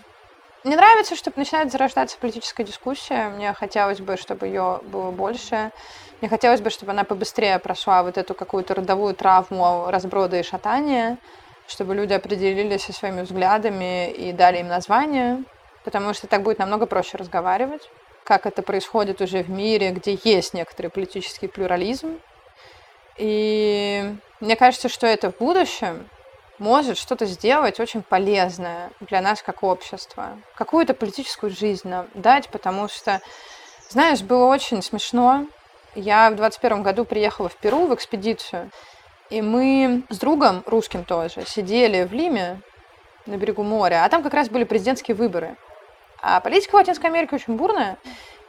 [0.62, 3.31] Мне нравится, что начинает зарождаться политическая дискуссия.
[3.31, 5.70] Мне хотелось бы, чтобы ее было больше.
[6.20, 11.16] Мне хотелось бы, чтобы она побыстрее прошла вот эту какую-то родовую травму разброда и шатания,
[11.66, 15.44] чтобы люди определились со своими взглядами и дали им название,
[15.85, 17.88] потому что так будет намного проще разговаривать,
[18.25, 22.18] как это происходит уже в мире, где есть некоторый политический плюрализм.
[23.16, 26.09] И мне кажется, что это в будущем
[26.59, 30.38] может что-то сделать очень полезное для нас как общества.
[30.55, 33.20] Какую-то политическую жизнь нам дать, потому что,
[33.88, 35.46] знаешь, было очень смешно.
[35.94, 38.70] Я в 21 году приехала в Перу в экспедицию,
[39.33, 42.61] и мы с другом, русским тоже, сидели в Лиме
[43.25, 45.57] на берегу моря, а там как раз были президентские выборы.
[46.21, 47.97] А политика в Латинской Америке очень бурная.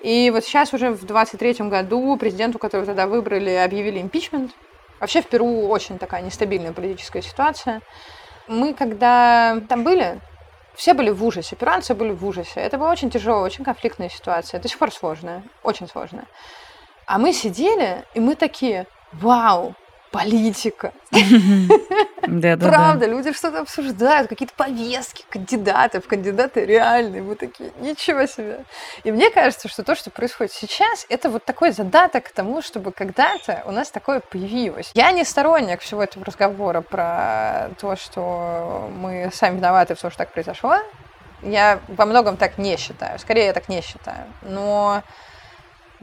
[0.01, 4.51] И вот сейчас уже в 23 году президенту, которого тогда выбрали, объявили импичмент.
[4.99, 7.81] Вообще в Перу очень такая нестабильная политическая ситуация.
[8.49, 10.19] Мы, когда там были,
[10.75, 12.59] все были в ужасе, перуанцы были в ужасе.
[12.59, 16.25] Это была очень тяжелая, очень конфликтная ситуация, до сих пор сложная, очень сложная.
[17.05, 19.75] А мы сидели, и мы такие, вау,
[20.13, 20.93] политика.
[22.25, 28.63] Да, да, Правда, люди что-то обсуждают, какие-то повестки кандидатов, кандидаты реальные, мы такие, ничего себе.
[29.03, 32.93] И мне кажется, что то, что происходит сейчас, это вот такой задаток к тому, чтобы
[32.93, 34.91] когда-то у нас такое появилось.
[34.93, 40.19] Я не сторонник всего этого разговора про то, что мы сами виноваты в том, что
[40.19, 40.77] так произошло.
[41.41, 43.19] Я во многом так не считаю.
[43.19, 44.27] Скорее, я так не считаю.
[44.43, 45.03] Но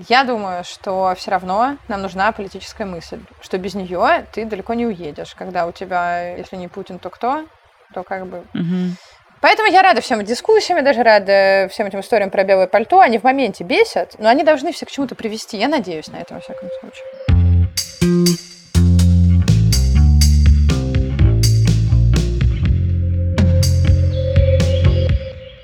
[0.09, 4.87] я думаю, что все равно нам нужна политическая мысль, что без нее ты далеко не
[4.87, 7.47] уедешь, когда у тебя, если не Путин, то кто,
[7.95, 8.45] то как бы.
[8.55, 8.97] Мгм.
[9.41, 13.01] Поэтому я рада всем дискуссиям, я даже рада всем этим историям про белое пальто.
[13.01, 15.57] Они в моменте бесят, но они должны все к чему-то привести.
[15.57, 18.50] Я надеюсь на это, во всяком случае.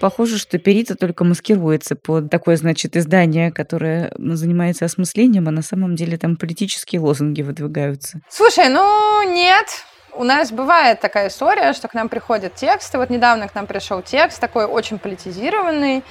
[0.00, 5.96] Похоже, что Перита только маскируется под такое, значит, издание, которое занимается осмыслением, а на самом
[5.96, 8.20] деле там политические лозунги выдвигаются.
[8.28, 9.66] Слушай, ну нет.
[10.12, 12.98] У нас бывает такая история, что к нам приходят тексты.
[12.98, 16.02] Вот недавно к нам пришел текст, такой очень политизированный,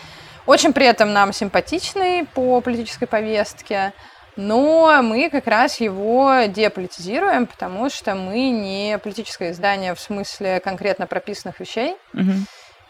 [0.45, 3.93] очень при этом нам симпатичный по политической повестке.
[4.36, 11.08] Но мы как раз его деполитизируем, потому что мы не политическое издание в смысле конкретно
[11.08, 11.95] прописанных вещей.
[12.13, 12.45] Мгм.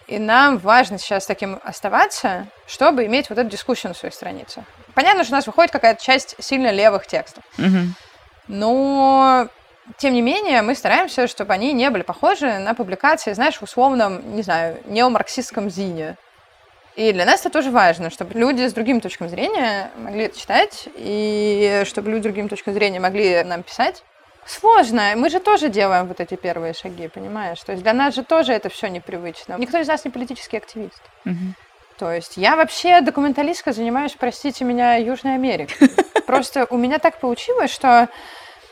[0.07, 4.63] И нам важно сейчас таким оставаться, чтобы иметь вот эту дискуссию на своей странице.
[4.93, 7.43] Понятно, что у нас выходит какая-то часть сильно левых текстов.
[7.57, 7.95] Мгм.
[8.47, 9.47] Но,
[9.97, 14.35] тем не менее, мы стараемся, чтобы они не были похожи на публикации, знаешь, в условном,
[14.35, 16.17] не знаю, неомарксистском зине.
[16.95, 20.87] И для нас это тоже важно, чтобы люди с другим точками зрения могли это читать,
[20.95, 24.03] и чтобы люди с другим точками зрения могли нам писать.
[24.45, 25.13] Сложно.
[25.15, 27.60] Мы же тоже делаем вот эти первые шаги, понимаешь?
[27.62, 29.55] То есть для нас же тоже это все непривычно.
[29.58, 31.01] Никто из нас не политический активист.
[31.23, 31.55] Мгм.
[31.97, 35.89] То есть я вообще документалисткой занимаюсь, простите меня, Южной Америкой.
[36.27, 38.10] Просто у меня так получилось, что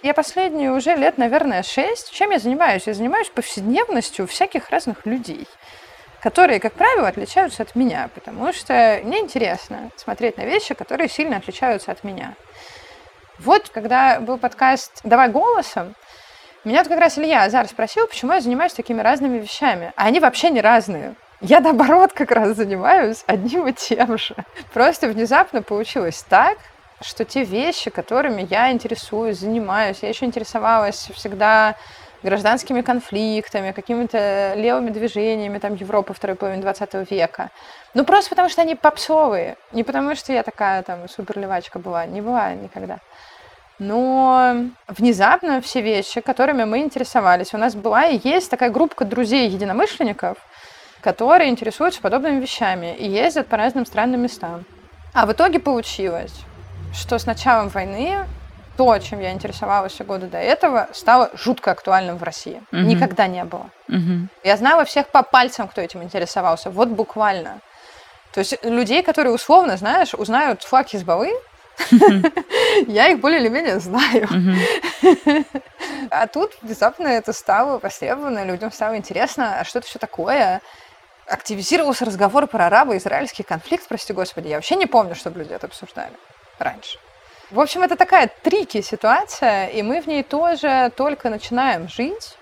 [0.03, 2.11] я последние уже лет, наверное, шесть.
[2.11, 2.85] Чем я занимаюсь?
[2.85, 5.47] Я занимаюсь повседневностью всяких разных людей,
[6.21, 11.37] которые, как правило, отличаются от меня, потому что мне интересно смотреть на вещи, которые сильно
[11.37, 12.35] отличаются от меня.
[13.43, 15.95] Вот, когда был подкаст «Давай голосом»,
[16.63, 19.91] меня вот как раз Илья Азар спросил, почему я занимаюсь такими разными вещами.
[19.97, 21.15] А они вообще не разные.
[21.41, 24.33] Я, наоборот, как раз занимаюсь одним и тем же.
[24.73, 26.57] Просто внезапно получилось так,
[27.01, 31.75] что те вещи, которыми я интересуюсь, занимаюсь, я еще интересовалась всегда
[32.23, 37.49] гражданскими конфликтами, какими-то левыми движениями там Европы второй половины 20 века.
[37.93, 39.57] Ну, просто потому что они попсовые.
[39.73, 42.05] Не потому что я такая там суперлевачка была.
[42.05, 42.99] Не была никогда.
[43.79, 44.55] Но
[44.87, 50.37] внезапно все вещи, которыми мы интересовались, у нас была и есть такая группа друзей-единомышленников,
[51.01, 54.63] которые интересуются подобными вещами и ездят по разным странным местам.
[55.13, 56.33] А в итоге получилось,
[56.93, 58.25] что с началом войны
[58.77, 62.61] то, чем я интересовалась все годы до этого, стало жутко актуальным в России.
[62.71, 62.87] Мгм.
[62.87, 63.69] Никогда не было.
[63.87, 64.29] Мгм.
[64.43, 66.71] Я знала всех по пальцам, кто этим интересовался.
[66.71, 67.59] Вот буквально.
[68.33, 71.31] То есть людей, которые условно, знаешь, узнают флаг Хизбаллы,
[72.87, 74.27] я их более или менее знаю.
[76.09, 80.61] А тут внезапно это стало востребовано, людям стало интересно, а что это все такое?
[81.25, 84.49] Активизировался разговор про арабо-израильский конфликт, прости господи.
[84.49, 86.13] Я вообще не помню, чтобы люди это обсуждали
[86.59, 86.99] раньше.
[87.49, 92.37] В общем, это такая трики ситуация, и мы в ней тоже только начинаем жить.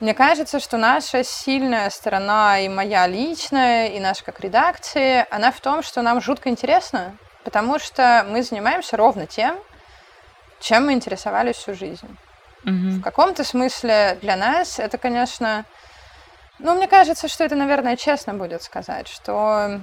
[0.00, 5.60] Мне кажется, что наша сильная сторона и моя личная, и наша как редакции, она в
[5.60, 9.58] том, что нам жутко интересно, потому что мы занимаемся ровно тем,
[10.60, 12.16] чем мы интересовались всю жизнь.
[12.64, 13.02] В Мгм.
[13.02, 15.64] каком-то смысле для нас это, конечно,
[16.62, 19.80] Ну, мне кажется, что это, наверное, честно будет сказать, что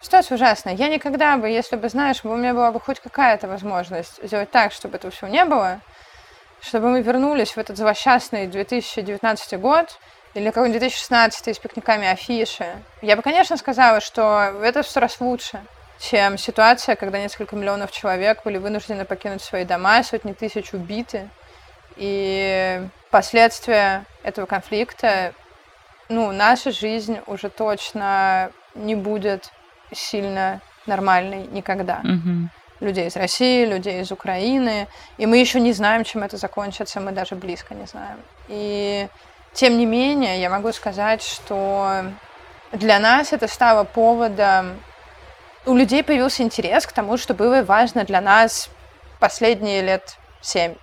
[0.00, 0.74] ситуация ужасная.
[0.74, 4.72] Я никогда бы, если бы, знаешь, у меня была бы хоть какая-то возможность сделать так,
[4.72, 5.78] чтобы этого всего не было,
[6.60, 9.96] чтобы мы вернулись в этот злосчастный 2019 год,
[10.34, 12.82] или какой-нибудь 2016 с пикниками афиши.
[13.00, 15.60] Я бы, конечно, сказала, что это в сто раз лучше,
[16.02, 21.28] чем ситуация, когда несколько миллионов человек были вынуждены покинуть свои дома, сотни тысяч убиты.
[21.96, 25.32] И последствия этого конфликта,
[26.08, 29.52] ну, наша жизнь уже точно не будет
[29.92, 32.00] сильно нормальной никогда.
[32.02, 32.50] Мгм.
[32.80, 34.88] Людей из России, людей из Украины.
[35.18, 38.18] И мы еще не знаем, чем это закончится, мы даже близко не знаем.
[38.48, 39.06] И
[39.52, 42.06] тем не менее, я могу сказать, что
[42.72, 44.80] для нас это стало поводом...
[45.64, 48.68] У людей появился интерес к тому, что было важно для нас
[49.20, 50.76] последние лет 7-10.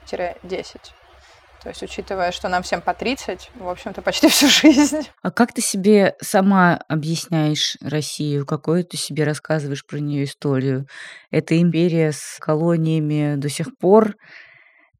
[1.62, 5.02] То есть, учитывая, что нам всем по 30, в общем-то, почти всю жизнь.
[5.22, 8.46] А как ты себе сама объясняешь Россию?
[8.46, 10.86] Какую ты себе рассказываешь про нее историю?
[11.30, 14.16] Это империя с колониями до сих пор.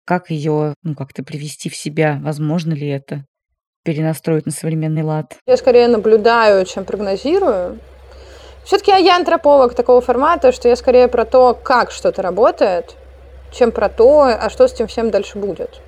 [0.04, 2.20] Как ее, ну, как-то привести в себя?
[2.22, 3.24] Возможно ли это?
[3.86, 5.38] Перенастроить на современный лад?
[5.46, 7.80] Я скорее наблюдаю, чем прогнозирую.
[8.70, 12.94] Все-таки я антрополог такого формата, что я скорее про то, как что-то работает,
[13.52, 15.82] чем про то, а что с этим всем дальше будет.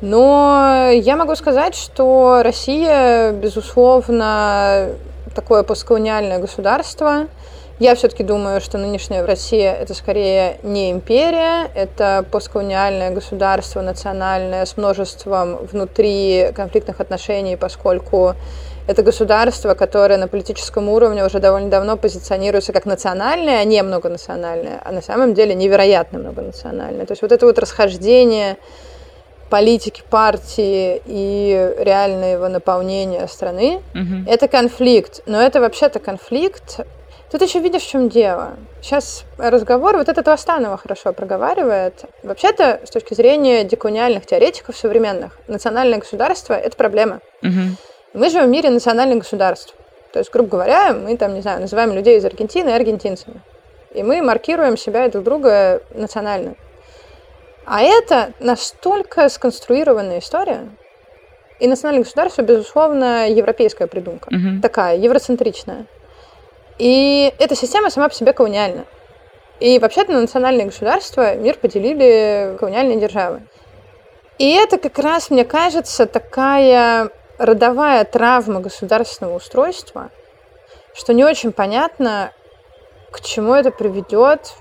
[0.00, 4.90] Но я могу сказать, что Россия, безусловно,
[5.34, 7.26] такое постколониальное государство.
[7.80, 14.76] Я все-таки думаю, что нынешняя Россия это скорее не империя, это постколониальное государство национальное с
[14.76, 18.36] множеством внутри конфликтных отношений, поскольку
[18.88, 24.80] это государство, которое на политическом уровне уже довольно давно позиционируется как национальное, а не многонациональное,
[24.82, 27.04] а на самом деле невероятно многонациональное.
[27.04, 28.56] То есть вот это вот расхождение
[29.50, 34.26] политики партии и реального наполнения страны, Мгм.
[34.26, 35.20] это конфликт.
[35.26, 36.80] Но это вообще-то конфликт.
[37.30, 38.54] Тут еще видишь, в чем дело.
[38.80, 42.06] Сейчас разговор, вот этот Останова хорошо проговаривает.
[42.22, 47.20] Вообще-то, с точки зрения деколониальных теоретиков современных, национальное государство– это проблема.
[47.42, 47.76] Мгм.
[48.18, 49.74] Мы живем в мире национальных государств.
[50.12, 53.40] То есть, грубо говоря, мы там, не знаю, называем людей из Аргентины аргентинцами.
[53.94, 56.56] И мы маркируем себя и друг друга национально.
[57.64, 60.68] А это настолько сконструированная история.
[61.60, 64.28] И национальное государство, безусловно, европейская придумка.
[64.34, 64.62] Мгм.
[64.62, 65.86] Такая, евроцентричная.
[66.78, 68.84] И эта система сама по себе колониальна.
[69.60, 73.42] И вообще-то на национальные государства мир поделили колониальные державы.
[74.38, 80.10] И это как раз, мне кажется, такая родовая травма государственного устройства,
[80.94, 82.32] что не очень понятно,
[83.10, 84.52] к чему это приведет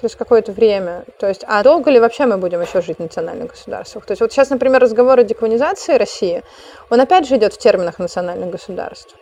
[0.00, 1.04] через какое-то время.
[1.18, 4.04] То есть, а долго ли вообще мы будем еще жить в национальных государствах?
[4.06, 6.42] То есть, вот сейчас, например, разговор о деколонизации России,
[6.90, 9.14] он опять же идет в терминах национальных государств.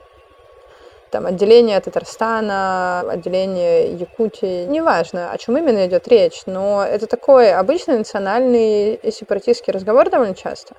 [1.10, 7.98] Там отделение Татарстана, отделение Якутии, неважно, о чем именно идет речь, но это такой обычный
[7.98, 10.76] национальный сепаратистский разговор довольно часто.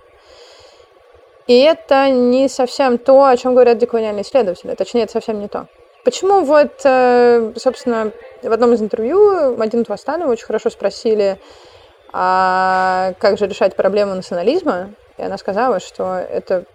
[1.48, 4.76] И это не совсем то, о чем говорят деколониальные исследователи.
[4.76, 5.68] Точнее, это совсем не то.
[6.04, 8.12] Почему вот, э, собственно,
[8.42, 11.39] в одном из интервью Мадину Твастанову очень хорошо спросили,
[12.12, 14.92] а как же решать проблему национализма?
[15.18, 16.66] И она сказала, что это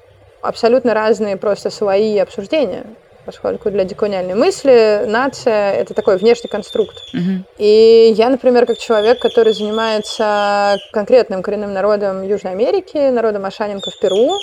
[0.43, 2.87] абсолютно разные просто слои обсуждения,
[3.27, 7.03] поскольку для деколониальной мысли нация– это такой внешний конструкт.
[7.13, 7.45] Мгм.
[7.59, 13.99] И я, например, как человек, который занимается конкретным коренным народом Южной Америки, народом Ашаненко в
[13.99, 14.39] Перу,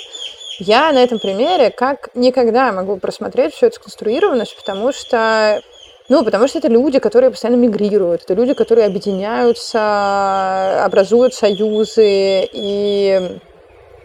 [0.60, 5.60] я на этом примере как никогда могу просмотреть всю эту сконструированность, потому что
[6.10, 13.38] ну, потому что это люди, которые постоянно мигрируют, это люди, которые объединяются, образуют союзы и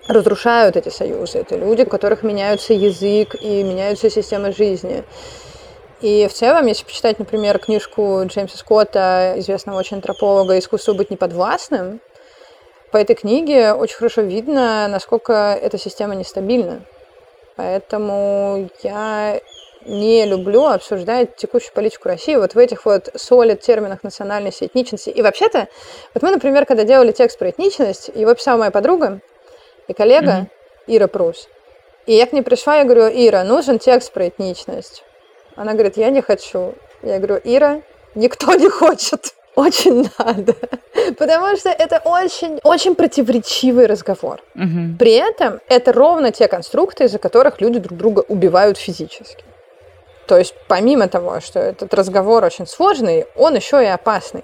[0.09, 1.39] разрушают эти союзы.
[1.39, 5.03] Это люди, у которых меняются язык и меняются системы жизни.
[6.01, 12.01] И в целом, если почитать, например, книжку Джеймса Скотта, известного очень антрополога «Искусство быть неподвластным»,
[12.91, 16.81] по этой книге очень хорошо видно, насколько эта система нестабильна.
[17.55, 19.39] Поэтому я
[19.85, 25.09] не люблю обсуждать текущую политику России вот в этих вот солид терминах национальности, этничности.
[25.11, 25.67] И вообще-то,
[26.15, 29.21] вот мы, например, когда делали текст про этничность, его писала моя подруга
[29.89, 30.49] и коллега Мгм.
[30.87, 31.49] Ира Прус.
[32.05, 35.03] И я к ней пришла, я говорю, Ира, нужен текст про этничность.
[35.55, 36.73] Она говорит, я не хочу.
[37.03, 37.81] Я говорю, Ира,
[38.15, 39.33] никто не хочет.
[39.55, 40.55] Очень надо.
[41.17, 44.41] Потому что это очень, очень противоречивый разговор.
[44.53, 44.97] Мгм.
[44.97, 49.43] При этом это ровно те конструкты, из-за которых люди друг друга убивают физически.
[50.27, 54.43] То есть помимо того, что этот разговор очень сложный, он еще и опасный.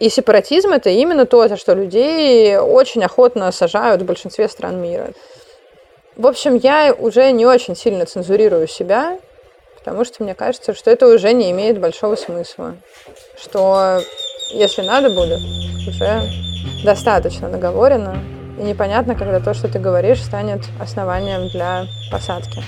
[0.00, 5.10] И сепаратизм это именно то, за что людей очень охотно сажают в большинстве стран мира.
[6.16, 9.18] В общем, я уже не очень сильно цензурирую себя,
[9.78, 12.76] потому что мне кажется, что это уже не имеет большого смысла.
[13.36, 14.00] Что
[14.50, 15.40] если надо будет,
[15.88, 16.22] уже
[16.84, 18.18] достаточно наговорено,
[18.58, 22.62] и непонятно, когда то, что ты говоришь, станет основанием для посадки.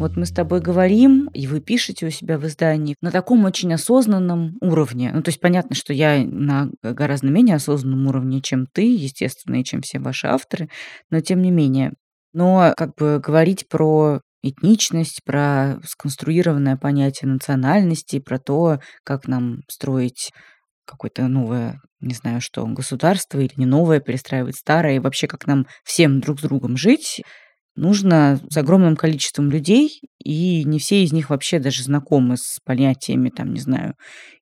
[0.00, 3.70] Вот мы с тобой говорим, и вы пишете у себя в издании на таком очень
[3.74, 5.10] осознанном уровне.
[5.12, 9.64] Ну, то есть понятно, что я на гораздо менее осознанном уровне, чем ты, естественно, и
[9.64, 10.70] чем все ваши авторы,
[11.10, 11.92] но тем не менее.
[12.32, 20.32] Но как бы говорить про этничность, про сконструированное понятие национальности, про то, как нам строить
[20.86, 25.66] какое-то новое, не знаю что, государство или не новое, перестраивать старое, и вообще как нам
[25.84, 27.20] всем друг с другом жить,
[27.76, 33.30] нужно с огромным количеством людей, и не все из них вообще даже знакомы с понятиями,
[33.30, 33.94] там, не знаю,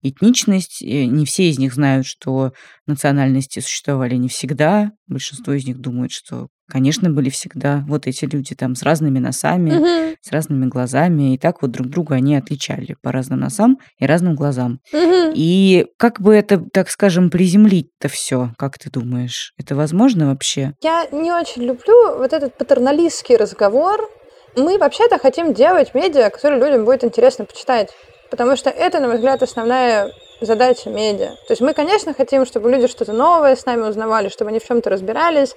[0.03, 0.83] этничность.
[0.83, 2.53] Не все из них знают, что
[2.87, 4.93] национальности существовали не всегда.
[5.07, 9.77] Большинство из них думают, что конечно, были всегда вот эти люди там с разными носами,
[9.77, 10.17] угу.
[10.21, 14.35] с разными глазами, и так вот друг друга они отличали по разным носам и разным
[14.35, 14.81] глазам.
[14.93, 15.33] Угу.
[15.35, 20.75] И как бы это, так скажем, приземлить-то все, как ты думаешь, это возможно вообще?
[20.83, 24.09] Я не очень люблю вот этот патерналистский разговор.
[24.57, 27.91] Мы вообще-то хотим делать медиа, которые людям будет интересно почитать.
[28.31, 30.11] Потому что это, на мой взгляд, основная
[30.41, 31.31] задача медиа.
[31.47, 34.67] То есть мы, конечно, хотим, чтобы люди что-то новое с нами узнавали, чтобы они в
[34.67, 35.55] чем-то разбирались,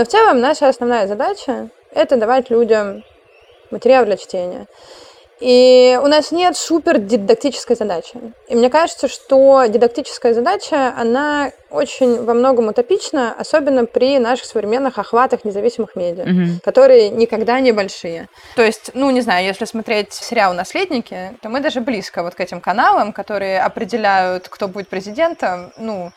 [0.00, 3.04] но в целом наша основная задача– это давать людям
[3.70, 4.66] материал для чтения.
[5.40, 8.14] И у нас нет супер дидактической задачи.
[8.48, 14.96] И мне кажется, что дидактическая задача, она очень во многом утопична, особенно при наших современных
[14.96, 16.60] охватах независимых медиа, угу.
[16.64, 18.30] которые никогда не большие.
[18.56, 22.40] То есть, ну, не знаю, если смотреть сериал «Наследники», то мы даже близко вот к
[22.40, 26.10] этим каналам, которые определяют, кто будет президентом, ну,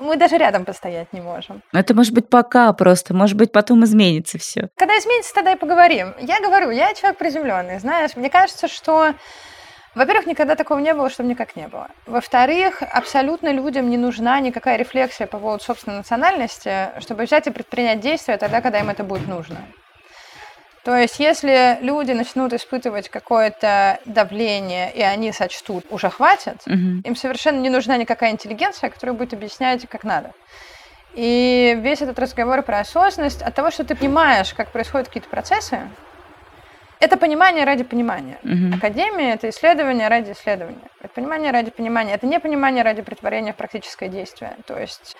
[0.00, 1.62] мы даже рядом постоять не можем.
[1.72, 4.68] Это может быть пока просто, может быть, потом изменится все.
[4.76, 6.14] Когда изменится, тогда и поговорим.
[6.20, 9.14] Я говорю, я человек приземленный, знаешь, мне кажется, что
[9.94, 11.88] во-первых, никогда такого не было, чтобы никак не было.
[12.06, 17.98] Во-вторых, абсолютно людям не нужна никакая рефлексия по поводу собственной национальности, чтобы взять и предпринять
[17.98, 19.56] действия тогда, когда им это будет нужно.
[20.84, 27.02] То есть, если люди начнут испытывать какое-то давление, и они сочтут, уже хватит, угу.
[27.04, 30.32] им совершенно не нужна никакая интеллигенция, которая будет объяснять, как надо.
[31.14, 35.80] И весь этот разговор про осознанность от того, что ты понимаешь, как происходят какие-то процессы,
[37.00, 38.38] это понимание ради понимания.
[38.42, 38.76] Угу.
[38.76, 40.88] Академия это исследование ради исследования.
[41.00, 42.14] Это понимание ради понимания.
[42.14, 44.54] Это не понимание ради притворения в практическое действие.
[44.66, 45.16] То есть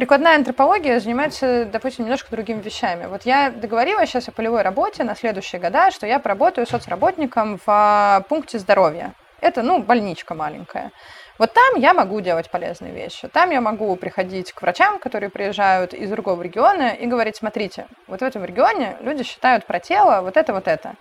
[0.00, 3.04] Прикладная антропология занимается, допустим, немножко другими вещами.
[3.04, 7.64] Вот я договорилась сейчас о полевой работе на следующие года, что я поработаю соцработником в
[7.66, 9.12] а, пункте здоровья.
[9.42, 10.90] Это, ну, больничка маленькая.
[11.36, 13.28] Вот там я могу делать полезные вещи.
[13.28, 18.20] Там я могу приходить к врачам, которые приезжают из другого региона, и говорить, смотрите, вот
[18.20, 20.94] в этом регионе люди считают про тело вот это, вот это.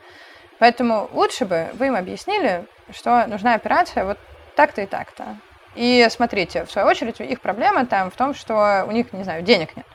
[0.58, 4.18] Поэтому лучше бы вы им объяснили, что нужна операция вот
[4.58, 5.38] так-то и так-то.
[5.76, 9.44] И смотрите, в свою очередь, их проблема там в том, что у них, не знаю,
[9.44, 9.86] денег нет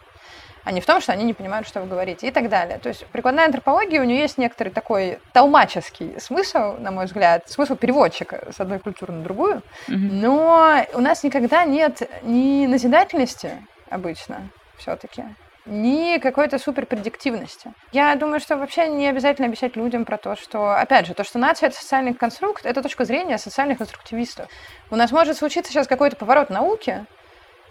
[0.65, 2.79] а не в том, что они не понимают, что вы говорите, и так далее.
[2.79, 7.77] То есть прикладная антропология, у нее есть некоторый такой талмаческий смысл, на мой взгляд, смысл
[7.77, 14.49] переводчика с одной культуры на другую, но у нас никогда нет ни назидательности обычно
[14.79, 15.25] все-таки,
[15.67, 17.73] ни какой-то суперпредиктивности.
[17.93, 21.39] Я думаю, что вообще не обязательно обещать людям про то, что, опять же, то, что
[21.39, 24.49] нация— это социальный конструкт, это точка зрения социальных конструктивистов.
[24.91, 27.07] У нас может случиться сейчас какой-то поворот науки,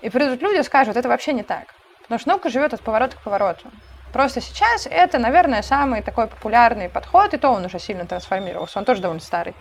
[0.02, 1.74] и придут люди и скажут, это вообще не так.
[2.02, 3.72] Потому что наука живет от поворота к повороту.
[4.12, 8.86] Просто сейчас это, наверное, самый такой популярный подход, и то он уже сильно трансформировался, он
[8.86, 9.56] тоже довольно старый.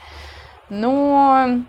[0.68, 1.62] Но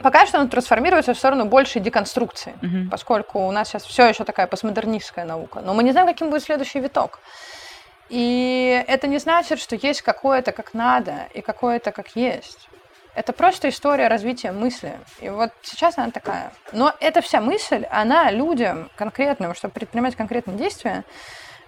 [0.00, 2.90] Пока что он трансформируется в сторону большей деконструкции, угу.
[2.90, 5.60] поскольку у нас сейчас все еще такая постмодернистская наука.
[5.60, 7.20] Но мы не знаем, каким будет следующий виток.
[8.10, 12.68] И это не значит, что есть какое-то как надо и какое-то как есть.
[13.14, 14.98] Это просто история развития мысли.
[15.20, 16.52] И вот сейчас она такая.
[16.72, 21.04] Но эта вся мысль, она людям конкретным, чтобы предпринимать конкретные действия,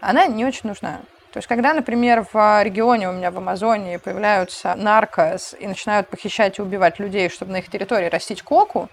[0.01, 1.01] она не очень нужна.
[1.37, 6.59] То есть, когда, например, в регионе у меня в Амазонии появляются наркос и начинают похищать
[6.59, 8.89] и убивать людей, чтобы на их территории растить коку,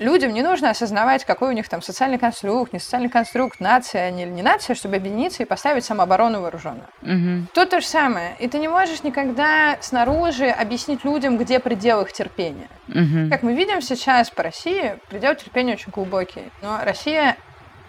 [0.00, 4.24] людям не нужно осознавать, какой у них там социальный конструкт, не социальный конструкт, нация они
[4.24, 6.88] или не нация, чтобы объединиться и поставить самооборону вооруженную.
[7.02, 7.46] Угу.
[7.54, 8.34] Тут то же самое.
[8.40, 12.68] И ты не можешь никогда снаружи объяснить людям, где предел их терпения.
[12.88, 13.30] Угу.
[13.30, 16.50] Как мы видим сейчас по России, предел терпения очень глубокий.
[16.62, 17.36] Но Россия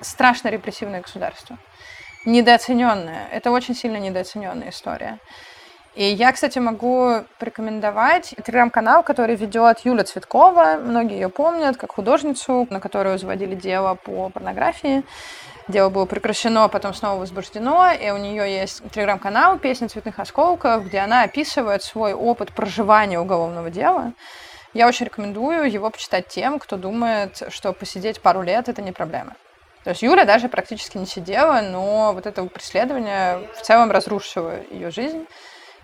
[0.02, 1.58] страшно репрессивное государство
[2.26, 3.28] недооцененная.
[3.32, 5.20] Это очень сильно недооцененная история.
[5.94, 10.78] И я, кстати, могу порекомендовать телеграм-канал, который ведет Юля Цветкова.
[10.82, 15.04] Многие ее помнят как художницу, на которую заводили дело по порнографии.
[15.68, 21.00] Дело было прекращено, потом снова возбуждено, и у нее есть телеграм-канал «Песня цветных осколков», где
[21.00, 24.14] она описывает свой опыт проживания уголовного дела.
[24.74, 29.36] Я очень рекомендую его почитать тем, кто думает, что посидеть пару лет– это не проблема.
[29.84, 34.92] То есть Юля даже практически не сидела, но вот это преследование в целом разрушило ее
[34.92, 35.26] жизнь.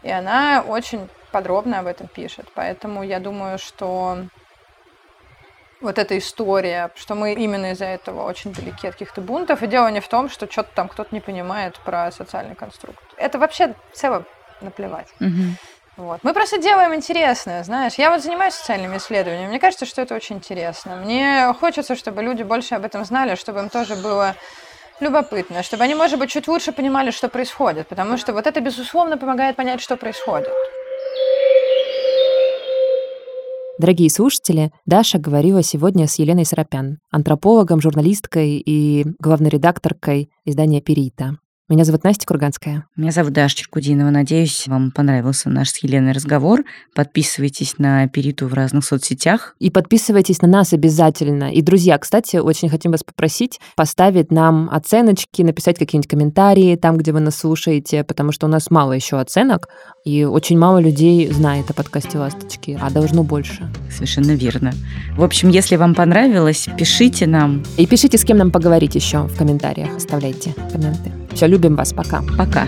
[0.04, 2.48] И она очень подробно об этом пишет.
[2.54, 4.20] Поэтому я думаю, что
[5.82, 9.64] вот эта история, что мы именно из-за этого очень далеки от каких-то бунтов.
[9.64, 13.04] И дело не в том, что что-то там кто-то не понимает про социальный конструкт.
[13.18, 14.26] Это вообще в целом
[14.62, 15.08] наплевать.
[15.20, 15.56] Угу.
[15.98, 16.20] Вот.
[16.24, 17.96] Мы просто делаем интересное, знаешь.
[17.96, 19.50] Я вот занимаюсь социальными исследованиями.
[19.50, 20.96] Мне кажется, что это очень интересно.
[20.96, 24.36] Мне хочется, чтобы люди больше об этом знали, чтобы им тоже было
[25.00, 29.18] любопытно, чтобы они, может быть, чуть лучше понимали, что происходит, потому что вот это, безусловно,
[29.18, 30.50] помогает понять, что происходит.
[33.80, 41.38] Дорогие слушатели, Даша говорила сегодня с Еленой Сарапян, антропологом, журналисткой и главной редакторкой издания «Перита».
[41.70, 42.86] Меня зовут Настя Курганская.
[42.96, 44.10] Меня зовут Даша Черкудинова.
[44.10, 46.64] Надеюсь, вам понравился наш с Еленой разговор.
[46.96, 49.54] Подписывайтесь на Периту в разных соцсетях.
[49.60, 51.52] И подписывайтесь на нас обязательно.
[51.52, 57.12] И, друзья, кстати, очень хотим вас попросить поставить нам оценочки, написать какие-нибудь комментарии там, где
[57.12, 59.68] вы нас слушаете, потому что у нас мало еще оценок,
[60.06, 63.70] и очень мало людей знает о подкасте «Ласточки», а должно больше.
[63.92, 64.72] Совершенно верно.
[65.18, 67.66] В общем, если вам понравилось, пишите нам.
[67.76, 69.98] И пишите, с кем нам поговорить еще в комментариях.
[69.98, 71.12] Оставляйте комменты.
[71.34, 71.94] Все, любим вас.
[71.94, 72.22] Пока.
[72.38, 72.68] Пока.